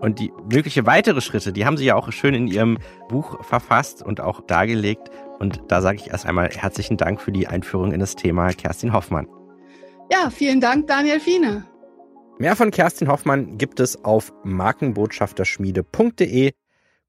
Und 0.00 0.18
die 0.18 0.32
mögliche 0.50 0.86
weitere 0.86 1.20
Schritte, 1.20 1.52
die 1.52 1.66
haben 1.66 1.76
Sie 1.76 1.84
ja 1.84 1.94
auch 1.94 2.10
schön 2.10 2.34
in 2.34 2.46
Ihrem 2.46 2.78
Buch 3.08 3.44
verfasst 3.44 4.02
und 4.02 4.20
auch 4.20 4.40
dargelegt. 4.40 5.10
Und 5.38 5.60
da 5.68 5.82
sage 5.82 5.98
ich 6.00 6.08
erst 6.08 6.26
einmal 6.26 6.48
herzlichen 6.48 6.96
Dank 6.96 7.20
für 7.20 7.32
die 7.32 7.46
Einführung 7.46 7.92
in 7.92 8.00
das 8.00 8.16
Thema 8.16 8.50
Kerstin 8.52 8.94
Hoffmann. 8.94 9.28
Ja, 10.10 10.30
vielen 10.30 10.60
Dank, 10.60 10.86
Daniel 10.86 11.20
Fiene. 11.20 11.66
Mehr 12.38 12.56
von 12.56 12.70
Kerstin 12.70 13.08
Hoffmann 13.08 13.58
gibt 13.58 13.80
es 13.80 14.02
auf 14.02 14.32
markenbotschafterschmiede.de 14.44 16.52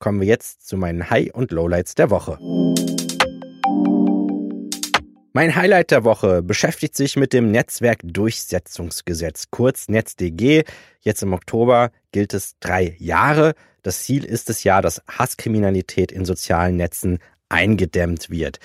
kommen 0.02 0.20
wir 0.20 0.28
jetzt 0.28 0.68
zu 0.68 0.76
meinen 0.76 1.10
High- 1.10 1.34
und 1.34 1.52
Lowlights 1.52 1.96
der 1.96 2.10
Woche. 2.10 2.38
Mein 5.34 5.56
Highlight 5.56 5.92
der 5.92 6.04
Woche 6.04 6.42
beschäftigt 6.44 6.98
sich 6.98 7.16
mit 7.16 7.32
dem 7.32 7.52
Netzwerkdurchsetzungsgesetz, 7.52 9.46
kurz 9.50 9.88
NetzDG. 9.88 10.64
Jetzt 11.00 11.24
im 11.24 11.32
Oktober 11.32 11.92
gilt 12.12 12.34
es 12.34 12.56
drei 12.60 12.98
Jahre. 13.00 13.54
Das 13.82 14.04
Ziel 14.04 14.26
ist 14.26 14.50
es 14.50 14.66
ja, 14.66 14.82
dass 14.82 15.02
Hasskriminalität 15.08 16.12
in 16.12 16.26
sozialen 16.26 16.76
Netzen 16.76 17.20
eingedämmt 17.48 18.30
wird. 18.30 18.60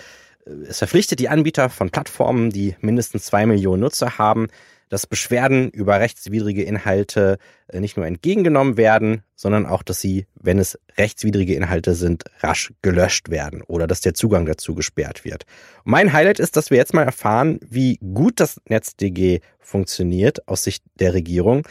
Es 0.69 0.79
verpflichtet 0.79 1.21
die 1.21 1.29
Anbieter 1.29 1.71
von 1.71 1.91
Plattformen, 1.91 2.51
die 2.51 2.75
mindestens 2.81 3.27
zwei 3.27 3.47
Millionen 3.47 3.83
Nutzer 3.83 4.19
haben, 4.19 4.49
dass 4.89 5.07
Beschwerden 5.07 5.71
über 5.71 5.99
rechtswidrige 6.01 6.63
Inhalte 6.63 7.39
äh, 7.69 7.81
nicht 7.81 7.97
nur 7.97 8.07
entgegengenommen 8.07 8.77
werden, 8.77 9.23
sondern 9.35 9.67
auch, 9.67 9.83
dass 9.83 10.01
sie, 10.01 10.27
wenn 10.35 10.59
es 10.59 10.79
rechtswidrige 10.97 11.55
Inhalte 11.55 11.95
sind, 11.95 12.25
rasch 12.41 12.73
gelöscht 12.83 13.31
werden 13.31 13.63
oder 13.63 13.87
dass 13.87 14.01
der 14.01 14.15
Zugang 14.15 14.47
dazu 14.47 14.75
gesperrt 14.75 15.25
wird. 15.25 15.45
Und 15.85 15.93
mein 15.93 16.13
Highlight 16.13 16.39
ist, 16.39 16.57
dass 16.57 16.71
wir 16.71 16.79
jetzt 16.79 16.95
mal 16.95 17.05
erfahren, 17.05 17.59
wie 17.63 17.99
gut 17.99 18.41
das 18.41 18.61
NetzDG 18.69 19.41
funktioniert 19.59 20.47
aus 20.49 20.65
Sicht 20.65 20.85
der 21.01 21.15
Regierung. 21.15 21.67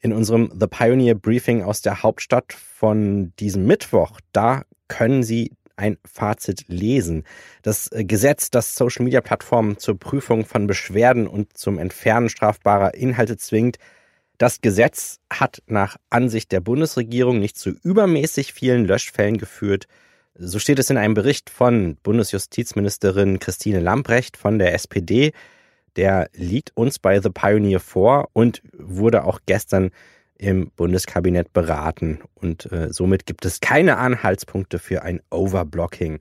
In 0.00 0.12
unserem 0.12 0.52
The 0.58 0.66
Pioneer 0.66 1.14
Briefing 1.14 1.62
aus 1.62 1.82
der 1.82 2.02
Hauptstadt 2.02 2.52
von 2.52 3.32
diesem 3.38 3.66
Mittwoch, 3.66 4.20
da 4.32 4.62
können 4.86 5.22
Sie 5.22 5.52
ein 5.78 5.96
Fazit 6.04 6.64
lesen. 6.68 7.24
Das 7.62 7.90
äh, 7.92 8.04
Gesetz, 8.04 8.50
das 8.50 8.74
Social-Media-Plattformen 8.74 9.78
zur 9.78 9.98
Prüfung 9.98 10.44
von 10.44 10.66
Beschwerden 10.66 11.26
und 11.26 11.56
zum 11.56 11.78
Entfernen 11.78 12.28
strafbarer 12.28 12.94
Inhalte 12.94 13.36
zwingt, 13.36 13.78
das 14.38 14.60
Gesetz 14.60 15.18
hat 15.30 15.62
nach 15.66 15.96
Ansicht 16.10 16.52
der 16.52 16.60
Bundesregierung 16.60 17.40
nicht 17.40 17.58
zu 17.58 17.70
übermäßig 17.70 18.52
vielen 18.52 18.84
Löschfällen 18.84 19.36
geführt. 19.36 19.86
So 20.34 20.60
steht 20.60 20.78
es 20.78 20.90
in 20.90 20.96
einem 20.96 21.14
Bericht 21.14 21.50
von 21.50 21.96
Bundesjustizministerin 22.04 23.40
Christine 23.40 23.80
Lambrecht 23.80 24.36
von 24.36 24.60
der 24.60 24.74
SPD. 24.74 25.32
Der 25.96 26.28
liegt 26.34 26.70
uns 26.76 27.00
bei 27.00 27.20
The 27.20 27.30
Pioneer 27.30 27.80
vor 27.80 28.28
und 28.32 28.62
wurde 28.72 29.24
auch 29.24 29.40
gestern 29.46 29.90
im 30.38 30.70
Bundeskabinett 30.76 31.52
beraten 31.52 32.20
und 32.34 32.70
äh, 32.72 32.92
somit 32.92 33.26
gibt 33.26 33.44
es 33.44 33.60
keine 33.60 33.98
Anhaltspunkte 33.98 34.78
für 34.78 35.02
ein 35.02 35.20
Overblocking. 35.30 36.20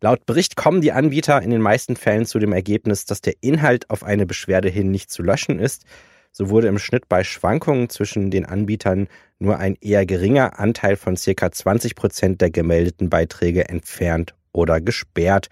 Laut 0.00 0.24
Bericht 0.26 0.56
kommen 0.56 0.80
die 0.80 0.92
Anbieter 0.92 1.42
in 1.42 1.50
den 1.50 1.60
meisten 1.60 1.96
Fällen 1.96 2.26
zu 2.26 2.38
dem 2.38 2.52
Ergebnis, 2.52 3.06
dass 3.06 3.20
der 3.20 3.34
Inhalt 3.40 3.90
auf 3.90 4.04
eine 4.04 4.26
Beschwerde 4.26 4.68
hin 4.68 4.90
nicht 4.90 5.10
zu 5.10 5.22
löschen 5.22 5.58
ist. 5.58 5.84
So 6.32 6.50
wurde 6.50 6.68
im 6.68 6.78
Schnitt 6.78 7.08
bei 7.08 7.24
Schwankungen 7.24 7.88
zwischen 7.88 8.30
den 8.30 8.44
Anbietern 8.44 9.08
nur 9.38 9.58
ein 9.58 9.76
eher 9.80 10.04
geringer 10.06 10.58
Anteil 10.58 10.96
von 10.96 11.16
circa 11.16 11.50
20 11.50 11.94
Prozent 11.94 12.40
der 12.40 12.50
gemeldeten 12.50 13.08
Beiträge 13.08 13.68
entfernt 13.68 14.34
oder 14.52 14.80
gesperrt. 14.80 15.48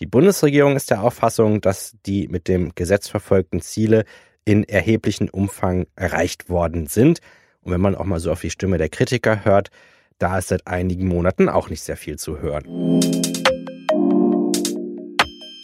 Die 0.00 0.06
Bundesregierung 0.06 0.74
ist 0.74 0.90
der 0.90 1.02
Auffassung, 1.02 1.60
dass 1.60 1.94
die 2.04 2.26
mit 2.26 2.48
dem 2.48 2.74
Gesetz 2.74 3.08
verfolgten 3.08 3.60
Ziele 3.60 4.04
in 4.44 4.64
erheblichem 4.64 5.28
Umfang 5.28 5.86
erreicht 5.94 6.48
worden 6.48 6.88
sind. 6.88 7.20
Und 7.64 7.72
wenn 7.72 7.80
man 7.80 7.94
auch 7.94 8.04
mal 8.04 8.20
so 8.20 8.30
auf 8.30 8.42
die 8.42 8.50
Stimme 8.50 8.78
der 8.78 8.90
Kritiker 8.90 9.44
hört, 9.44 9.70
da 10.18 10.38
ist 10.38 10.48
seit 10.48 10.66
einigen 10.66 11.08
Monaten 11.08 11.48
auch 11.48 11.70
nicht 11.70 11.82
sehr 11.82 11.96
viel 11.96 12.16
zu 12.16 12.38
hören. 12.40 12.64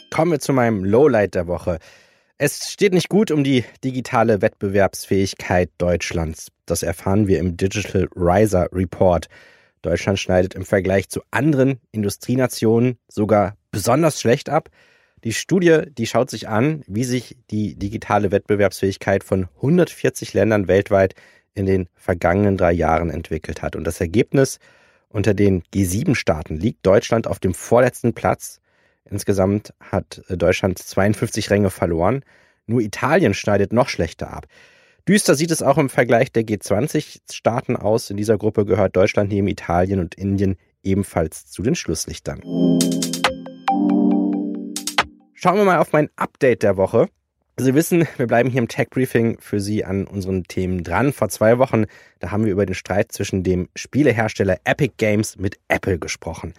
Kommen 0.09 0.31
wir 0.31 0.39
zu 0.39 0.51
meinem 0.51 0.83
Lowlight 0.83 1.35
der 1.35 1.47
Woche. 1.47 1.79
Es 2.37 2.71
steht 2.71 2.93
nicht 2.93 3.07
gut 3.07 3.31
um 3.31 3.43
die 3.43 3.63
digitale 3.83 4.41
Wettbewerbsfähigkeit 4.41 5.69
Deutschlands. 5.77 6.47
Das 6.65 6.83
erfahren 6.83 7.27
wir 7.27 7.39
im 7.39 7.55
Digital 7.55 8.09
Riser 8.15 8.67
Report. 8.73 9.27
Deutschland 9.83 10.19
schneidet 10.19 10.55
im 10.55 10.65
Vergleich 10.65 11.09
zu 11.09 11.21
anderen 11.29 11.79
Industrienationen 11.91 12.97
sogar 13.07 13.55
besonders 13.71 14.19
schlecht 14.19 14.49
ab. 14.49 14.69
Die 15.23 15.33
Studie, 15.33 15.83
die 15.97 16.07
schaut 16.07 16.31
sich 16.31 16.47
an, 16.47 16.83
wie 16.87 17.03
sich 17.03 17.37
die 17.51 17.75
digitale 17.75 18.31
Wettbewerbsfähigkeit 18.31 19.23
von 19.23 19.47
140 19.57 20.33
Ländern 20.33 20.67
weltweit 20.67 21.13
in 21.53 21.65
den 21.65 21.87
vergangenen 21.95 22.57
drei 22.57 22.71
Jahren 22.71 23.09
entwickelt 23.09 23.61
hat. 23.61 23.75
Und 23.75 23.85
das 23.85 23.99
Ergebnis 23.99 24.59
unter 25.09 25.33
den 25.33 25.63
G7-Staaten 25.73 26.55
liegt 26.55 26.85
Deutschland 26.85 27.27
auf 27.27 27.39
dem 27.39 27.53
vorletzten 27.53 28.13
Platz. 28.13 28.59
Insgesamt 29.05 29.73
hat 29.79 30.23
Deutschland 30.29 30.79
52 30.79 31.49
Ränge 31.49 31.69
verloren. 31.69 32.23
Nur 32.65 32.81
Italien 32.81 33.33
schneidet 33.33 33.73
noch 33.73 33.89
schlechter 33.89 34.31
ab. 34.31 34.45
Düster 35.07 35.35
sieht 35.35 35.51
es 35.51 35.63
auch 35.63 35.77
im 35.77 35.89
Vergleich 35.89 36.31
der 36.31 36.43
G20-Staaten 36.43 37.75
aus. 37.75 38.09
In 38.09 38.17
dieser 38.17 38.37
Gruppe 38.37 38.65
gehört 38.65 38.95
Deutschland 38.95 39.31
neben 39.31 39.47
Italien 39.47 39.99
und 39.99 40.15
Indien 40.15 40.57
ebenfalls 40.83 41.47
zu 41.47 41.63
den 41.63 41.75
Schlusslichtern. 41.75 42.39
Schauen 45.33 45.57
wir 45.57 45.65
mal 45.65 45.79
auf 45.79 45.91
mein 45.91 46.09
Update 46.15 46.61
der 46.61 46.77
Woche. 46.77 47.07
Sie 47.61 47.75
wissen, 47.75 48.07
wir 48.17 48.25
bleiben 48.25 48.49
hier 48.49 48.59
im 48.59 48.67
Tech 48.67 48.89
Briefing 48.89 49.37
für 49.39 49.59
Sie 49.59 49.85
an 49.85 50.07
unseren 50.07 50.45
Themen 50.45 50.83
dran. 50.83 51.13
Vor 51.13 51.29
zwei 51.29 51.59
Wochen, 51.59 51.85
da 52.19 52.31
haben 52.31 52.45
wir 52.45 52.51
über 52.51 52.65
den 52.65 52.73
Streit 52.73 53.11
zwischen 53.11 53.43
dem 53.43 53.69
Spielehersteller 53.75 54.57
Epic 54.63 54.95
Games 54.97 55.37
mit 55.37 55.59
Apple 55.67 55.99
gesprochen. 55.99 56.53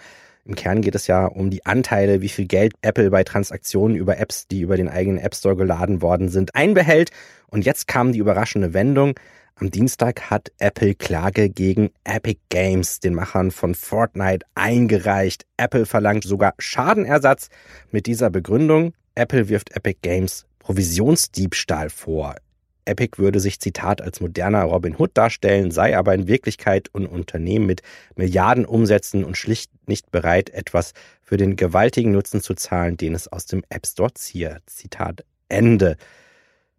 Im 0.44 0.54
Kern 0.54 0.80
geht 0.80 0.94
es 0.94 1.08
ja 1.08 1.26
um 1.26 1.50
die 1.50 1.66
Anteile, 1.66 2.20
wie 2.20 2.28
viel 2.28 2.46
Geld 2.46 2.74
Apple 2.82 3.10
bei 3.10 3.24
Transaktionen 3.24 3.96
über 3.96 4.18
Apps, 4.18 4.46
die 4.46 4.60
über 4.60 4.76
den 4.76 4.88
eigenen 4.88 5.18
App 5.18 5.34
Store 5.34 5.56
geladen 5.56 6.02
worden 6.02 6.28
sind, 6.28 6.54
einbehält. 6.54 7.10
Und 7.48 7.64
jetzt 7.64 7.88
kam 7.88 8.12
die 8.12 8.20
überraschende 8.20 8.72
Wendung. 8.72 9.14
Am 9.56 9.72
Dienstag 9.72 10.30
hat 10.30 10.52
Apple 10.58 10.94
Klage 10.94 11.48
gegen 11.48 11.90
Epic 12.04 12.38
Games, 12.48 13.00
den 13.00 13.14
Machern 13.14 13.50
von 13.50 13.74
Fortnite, 13.74 14.46
eingereicht. 14.54 15.46
Apple 15.56 15.84
verlangt 15.84 16.22
sogar 16.22 16.54
Schadenersatz 16.58 17.48
mit 17.90 18.06
dieser 18.06 18.30
Begründung. 18.30 18.94
Apple 19.14 19.48
wirft 19.48 19.76
Epic 19.76 19.98
Games 20.02 20.46
Provisionsdiebstahl 20.62 21.90
vor. 21.90 22.36
Epic 22.84 23.18
würde 23.18 23.40
sich, 23.40 23.60
Zitat, 23.60 24.00
als 24.00 24.20
moderner 24.20 24.64
Robin 24.64 24.96
Hood 24.98 25.10
darstellen, 25.14 25.70
sei 25.70 25.96
aber 25.96 26.14
in 26.14 26.26
Wirklichkeit 26.26 26.88
ein 26.94 27.06
Unternehmen 27.06 27.66
mit 27.66 27.82
Milliarden 28.16 28.64
Umsätzen 28.64 29.24
und 29.24 29.36
schlicht 29.36 29.70
nicht 29.86 30.10
bereit, 30.10 30.50
etwas 30.50 30.92
für 31.22 31.36
den 31.36 31.56
gewaltigen 31.56 32.12
Nutzen 32.12 32.40
zu 32.40 32.54
zahlen, 32.54 32.96
den 32.96 33.14
es 33.14 33.28
aus 33.28 33.46
dem 33.46 33.62
App 33.68 33.86
Store 33.86 34.14
ziehe. 34.14 34.58
Zitat 34.66 35.24
Ende. 35.48 35.96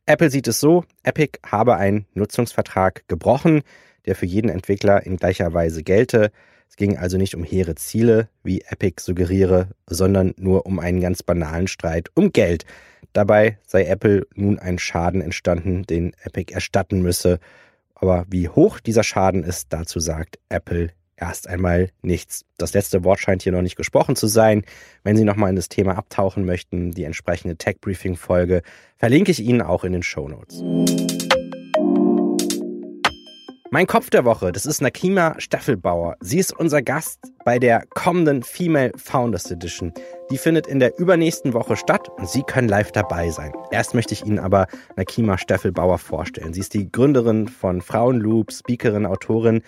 Apple 0.06 0.30
sieht 0.30 0.48
es 0.48 0.60
so, 0.60 0.84
Epic 1.04 1.40
habe 1.46 1.76
einen 1.76 2.06
Nutzungsvertrag 2.14 3.08
gebrochen, 3.08 3.64
der 4.06 4.16
für 4.16 4.26
jeden 4.26 4.50
Entwickler 4.50 5.06
in 5.06 5.18
gleicher 5.18 5.54
Weise 5.54 5.84
gelte. 5.84 6.32
Es 6.74 6.78
ging 6.78 6.98
also 6.98 7.20
nicht 7.20 7.36
um 7.36 7.44
hehre 7.44 7.76
Ziele, 7.76 8.30
wie 8.42 8.62
Epic 8.62 9.00
suggeriere, 9.00 9.68
sondern 9.86 10.34
nur 10.38 10.66
um 10.66 10.80
einen 10.80 11.02
ganz 11.02 11.22
banalen 11.22 11.68
Streit 11.68 12.10
um 12.16 12.34
Geld. 12.34 12.66
Dabei 13.14 13.60
sei 13.68 13.86
Apple 13.86 14.26
nun 14.34 14.58
ein 14.58 14.80
Schaden 14.80 15.22
entstanden, 15.22 15.84
den 15.84 16.16
Epic 16.24 16.52
erstatten 16.52 17.04
müsse. 17.04 17.38
Aber 17.94 18.26
wie 18.28 18.50
hoch 18.50 18.80
dieser 18.80 19.04
Schaden 19.04 19.44
ist, 19.44 19.68
dazu 19.70 20.00
sagt 20.00 20.40
Apple 20.50 20.90
erst 21.16 21.48
einmal 21.48 21.92
nichts. 22.02 22.44
Das 22.58 22.74
letzte 22.74 23.04
Wort 23.04 23.20
scheint 23.20 23.44
hier 23.44 23.52
noch 23.52 23.62
nicht 23.62 23.76
gesprochen 23.76 24.16
zu 24.16 24.26
sein. 24.26 24.64
Wenn 25.04 25.16
Sie 25.16 25.26
nochmal 25.26 25.52
in 25.52 25.56
das 25.56 25.70
Thema 25.70 25.96
abtauchen 25.96 26.44
möchten, 26.44 26.90
die 26.90 27.04
entsprechende 27.04 27.56
Tech 27.56 27.82
Briefing 27.82 28.16
Folge 28.16 28.64
verlinke 28.98 29.30
ich 29.30 29.42
Ihnen 29.42 29.62
auch 29.62 29.84
in 29.84 29.94
den 29.94 30.02
Show 30.02 30.28
Notes. 30.28 30.64
Mein 33.74 33.88
Kopf 33.88 34.12
der 34.12 34.24
Woche, 34.24 34.52
das 34.52 34.68
ist 34.68 34.84
Nakima 34.84 35.34
Staffelbauer. 35.40 36.16
Sie 36.20 36.38
ist 36.38 36.56
unser 36.56 36.84
Gast 36.84 37.20
bei 37.44 37.58
der 37.58 37.84
kommenden 37.96 38.44
Female 38.44 38.92
Founders 38.98 39.50
Edition. 39.50 39.92
Die 40.30 40.38
findet 40.38 40.68
in 40.68 40.78
der 40.78 41.00
übernächsten 41.00 41.56
Woche 41.56 41.76
statt 41.76 42.08
und 42.20 42.30
Sie 42.30 42.44
können 42.44 42.70
live 42.70 42.92
dabei 42.92 43.32
sein. 43.32 43.52
Erst 43.72 43.96
möchte 43.96 44.14
ich 44.14 44.28
Ihnen 44.28 44.38
aber 44.38 44.68
Nakima 44.96 45.40
Staffelbauer 45.40 45.98
vorstellen. 45.98 46.54
Sie 46.54 46.60
ist 46.60 46.76
die 46.76 46.92
Gründerin 46.92 47.48
von 47.48 47.82
Frauenloop, 47.82 48.54
Speakerin, 48.54 49.08
Autorin 49.08 49.64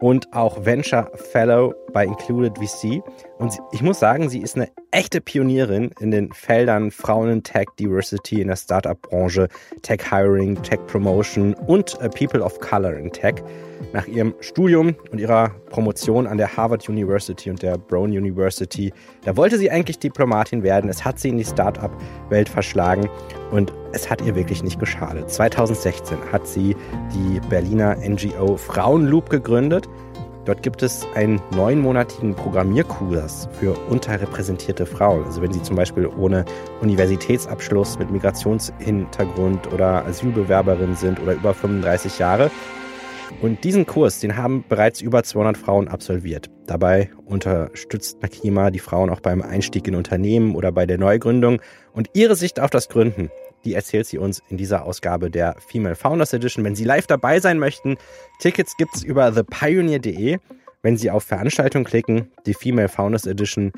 und 0.00 0.32
auch 0.32 0.64
Venture 0.64 1.08
Fellow 1.14 1.74
bei 1.92 2.06
Included 2.06 2.58
VC. 2.58 3.04
Und 3.38 3.56
ich 3.70 3.82
muss 3.82 4.00
sagen, 4.00 4.28
sie 4.28 4.40
ist 4.40 4.56
eine 4.56 4.68
echte 4.90 5.20
Pionierin 5.20 5.90
in 6.00 6.10
den 6.10 6.32
Feldern 6.32 6.90
Frauen 6.90 7.28
in 7.30 7.42
Tech, 7.42 7.66
Diversity 7.78 8.40
in 8.40 8.48
der 8.48 8.56
Startup-Branche, 8.56 9.48
Tech 9.82 10.00
Hiring, 10.08 10.62
Tech 10.62 10.80
Promotion 10.86 11.54
und 11.54 12.00
äh, 12.00 12.08
People 12.08 12.42
of 12.42 12.58
Color 12.60 12.94
in 12.94 13.12
Tech. 13.12 13.34
Nach 13.92 14.06
ihrem 14.06 14.34
Studium 14.40 14.96
und 15.12 15.20
ihrer 15.20 15.50
Promotion 15.70 16.26
an 16.26 16.36
der 16.36 16.56
Harvard 16.56 16.88
University 16.88 17.48
und 17.48 17.62
der 17.62 17.78
Brown 17.78 18.10
University, 18.10 18.92
da 19.24 19.36
wollte 19.36 19.56
sie 19.56 19.70
eigentlich 19.70 19.98
Diplomatin 19.98 20.62
werden. 20.62 20.90
Es 20.90 21.04
hat 21.04 21.20
sie 21.20 21.28
in 21.28 21.38
die 21.38 21.44
Startup-Welt 21.44 22.48
verschlagen 22.48 23.08
und 23.52 23.72
es 23.92 24.10
hat 24.10 24.20
ihr 24.22 24.34
wirklich 24.34 24.62
nicht 24.62 24.80
geschadet. 24.80 25.30
2016 25.30 26.18
hat 26.32 26.46
sie 26.46 26.74
die 27.14 27.40
Berliner 27.48 27.96
NGO 27.96 28.56
Frauenloop 28.56 29.30
gegründet. 29.30 29.88
Dort 30.48 30.62
gibt 30.62 30.82
es 30.82 31.06
einen 31.14 31.42
neunmonatigen 31.54 32.34
Programmierkurs 32.34 33.50
für 33.60 33.74
unterrepräsentierte 33.90 34.86
Frauen. 34.86 35.22
Also 35.26 35.42
wenn 35.42 35.52
Sie 35.52 35.60
zum 35.60 35.76
Beispiel 35.76 36.06
ohne 36.06 36.46
Universitätsabschluss 36.80 37.98
mit 37.98 38.10
Migrationshintergrund 38.10 39.70
oder 39.70 40.06
Asylbewerberin 40.06 40.96
sind 40.96 41.20
oder 41.20 41.34
über 41.34 41.52
35 41.52 42.18
Jahre, 42.18 42.50
und 43.42 43.62
diesen 43.62 43.84
Kurs, 43.84 44.20
den 44.20 44.38
haben 44.38 44.64
bereits 44.66 45.02
über 45.02 45.22
200 45.22 45.58
Frauen 45.58 45.86
absolviert. 45.86 46.48
Dabei 46.66 47.10
unterstützt 47.26 48.22
Nakima 48.22 48.70
die 48.70 48.78
Frauen 48.78 49.10
auch 49.10 49.20
beim 49.20 49.42
Einstieg 49.42 49.86
in 49.86 49.94
Unternehmen 49.94 50.56
oder 50.56 50.72
bei 50.72 50.86
der 50.86 50.96
Neugründung. 50.96 51.60
Und 51.92 52.08
ihre 52.14 52.36
Sicht 52.36 52.58
auf 52.58 52.70
das 52.70 52.88
Gründen, 52.88 53.30
die 53.64 53.74
erzählt 53.74 54.06
sie 54.06 54.18
uns 54.18 54.42
in 54.48 54.56
dieser 54.56 54.84
Ausgabe 54.84 55.30
der 55.30 55.56
Female 55.58 55.94
Founders 55.94 56.32
Edition. 56.32 56.64
Wenn 56.64 56.74
Sie 56.74 56.84
live 56.84 57.06
dabei 57.06 57.40
sein 57.40 57.58
möchten, 57.58 57.96
Tickets 58.40 58.76
gibt's 58.76 59.02
über 59.02 59.34
thepioneer.de. 59.34 60.38
Wenn 60.82 60.96
Sie 60.96 61.10
auf 61.10 61.24
Veranstaltung 61.24 61.84
klicken, 61.84 62.30
die 62.46 62.54
Female 62.54 62.88
Founders 62.88 63.26
Edition 63.26 63.72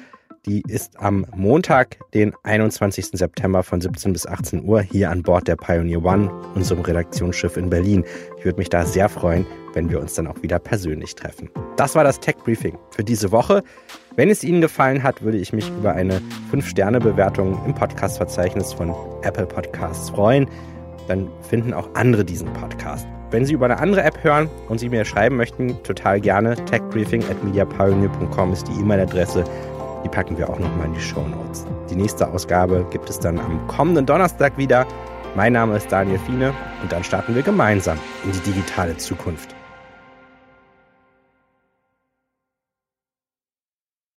die 0.46 0.62
ist 0.68 0.98
am 0.98 1.26
Montag, 1.34 1.98
den 2.14 2.32
21. 2.44 3.08
September 3.12 3.62
von 3.62 3.80
17 3.80 4.12
bis 4.12 4.26
18 4.26 4.64
Uhr 4.64 4.80
hier 4.80 5.10
an 5.10 5.22
Bord 5.22 5.46
der 5.46 5.56
Pioneer 5.56 6.04
One, 6.04 6.30
unserem 6.54 6.80
Redaktionsschiff 6.80 7.56
in 7.56 7.68
Berlin. 7.68 8.04
Ich 8.38 8.44
würde 8.44 8.58
mich 8.58 8.70
da 8.70 8.86
sehr 8.86 9.08
freuen, 9.08 9.46
wenn 9.74 9.90
wir 9.90 10.00
uns 10.00 10.14
dann 10.14 10.26
auch 10.26 10.42
wieder 10.42 10.58
persönlich 10.58 11.14
treffen. 11.14 11.50
Das 11.76 11.94
war 11.94 12.04
das 12.04 12.20
Tech 12.20 12.36
Briefing 12.44 12.78
für 12.90 13.04
diese 13.04 13.32
Woche. 13.32 13.62
Wenn 14.16 14.30
es 14.30 14.42
Ihnen 14.42 14.60
gefallen 14.60 15.02
hat, 15.02 15.22
würde 15.22 15.38
ich 15.38 15.52
mich 15.52 15.68
über 15.68 15.92
eine 15.92 16.20
5-Sterne-Bewertung 16.52 17.60
im 17.66 17.74
Podcast-Verzeichnis 17.74 18.72
von 18.72 18.94
Apple 19.22 19.46
Podcasts 19.46 20.10
freuen. 20.10 20.48
Dann 21.06 21.28
finden 21.48 21.74
auch 21.74 21.88
andere 21.94 22.24
diesen 22.24 22.52
Podcast. 22.54 23.06
Wenn 23.30 23.44
Sie 23.44 23.52
über 23.52 23.66
eine 23.66 23.78
andere 23.78 24.02
App 24.02 24.24
hören 24.24 24.48
und 24.68 24.78
Sie 24.78 24.88
mir 24.88 25.04
schreiben 25.04 25.36
möchten, 25.36 25.80
total 25.84 26.20
gerne. 26.20 26.56
techbriefing 26.64 27.22
at 27.30 27.42
mediapioneer.com 27.44 28.52
ist 28.52 28.66
die 28.66 28.80
E-Mail-Adresse. 28.80 29.44
Die 30.04 30.08
packen 30.08 30.38
wir 30.38 30.48
auch 30.48 30.58
nochmal 30.58 30.86
in 30.86 30.94
die 30.94 31.00
Show 31.00 31.26
Notes. 31.26 31.66
Die 31.90 31.96
nächste 31.96 32.26
Ausgabe 32.28 32.86
gibt 32.90 33.10
es 33.10 33.18
dann 33.18 33.38
am 33.38 33.66
kommenden 33.66 34.06
Donnerstag 34.06 34.56
wieder. 34.56 34.86
Mein 35.34 35.52
Name 35.52 35.76
ist 35.76 35.92
Daniel 35.92 36.18
Fiene 36.18 36.52
und 36.82 36.90
dann 36.90 37.04
starten 37.04 37.34
wir 37.34 37.42
gemeinsam 37.42 37.98
in 38.24 38.32
die 38.32 38.40
digitale 38.40 38.96
Zukunft. 38.96 39.54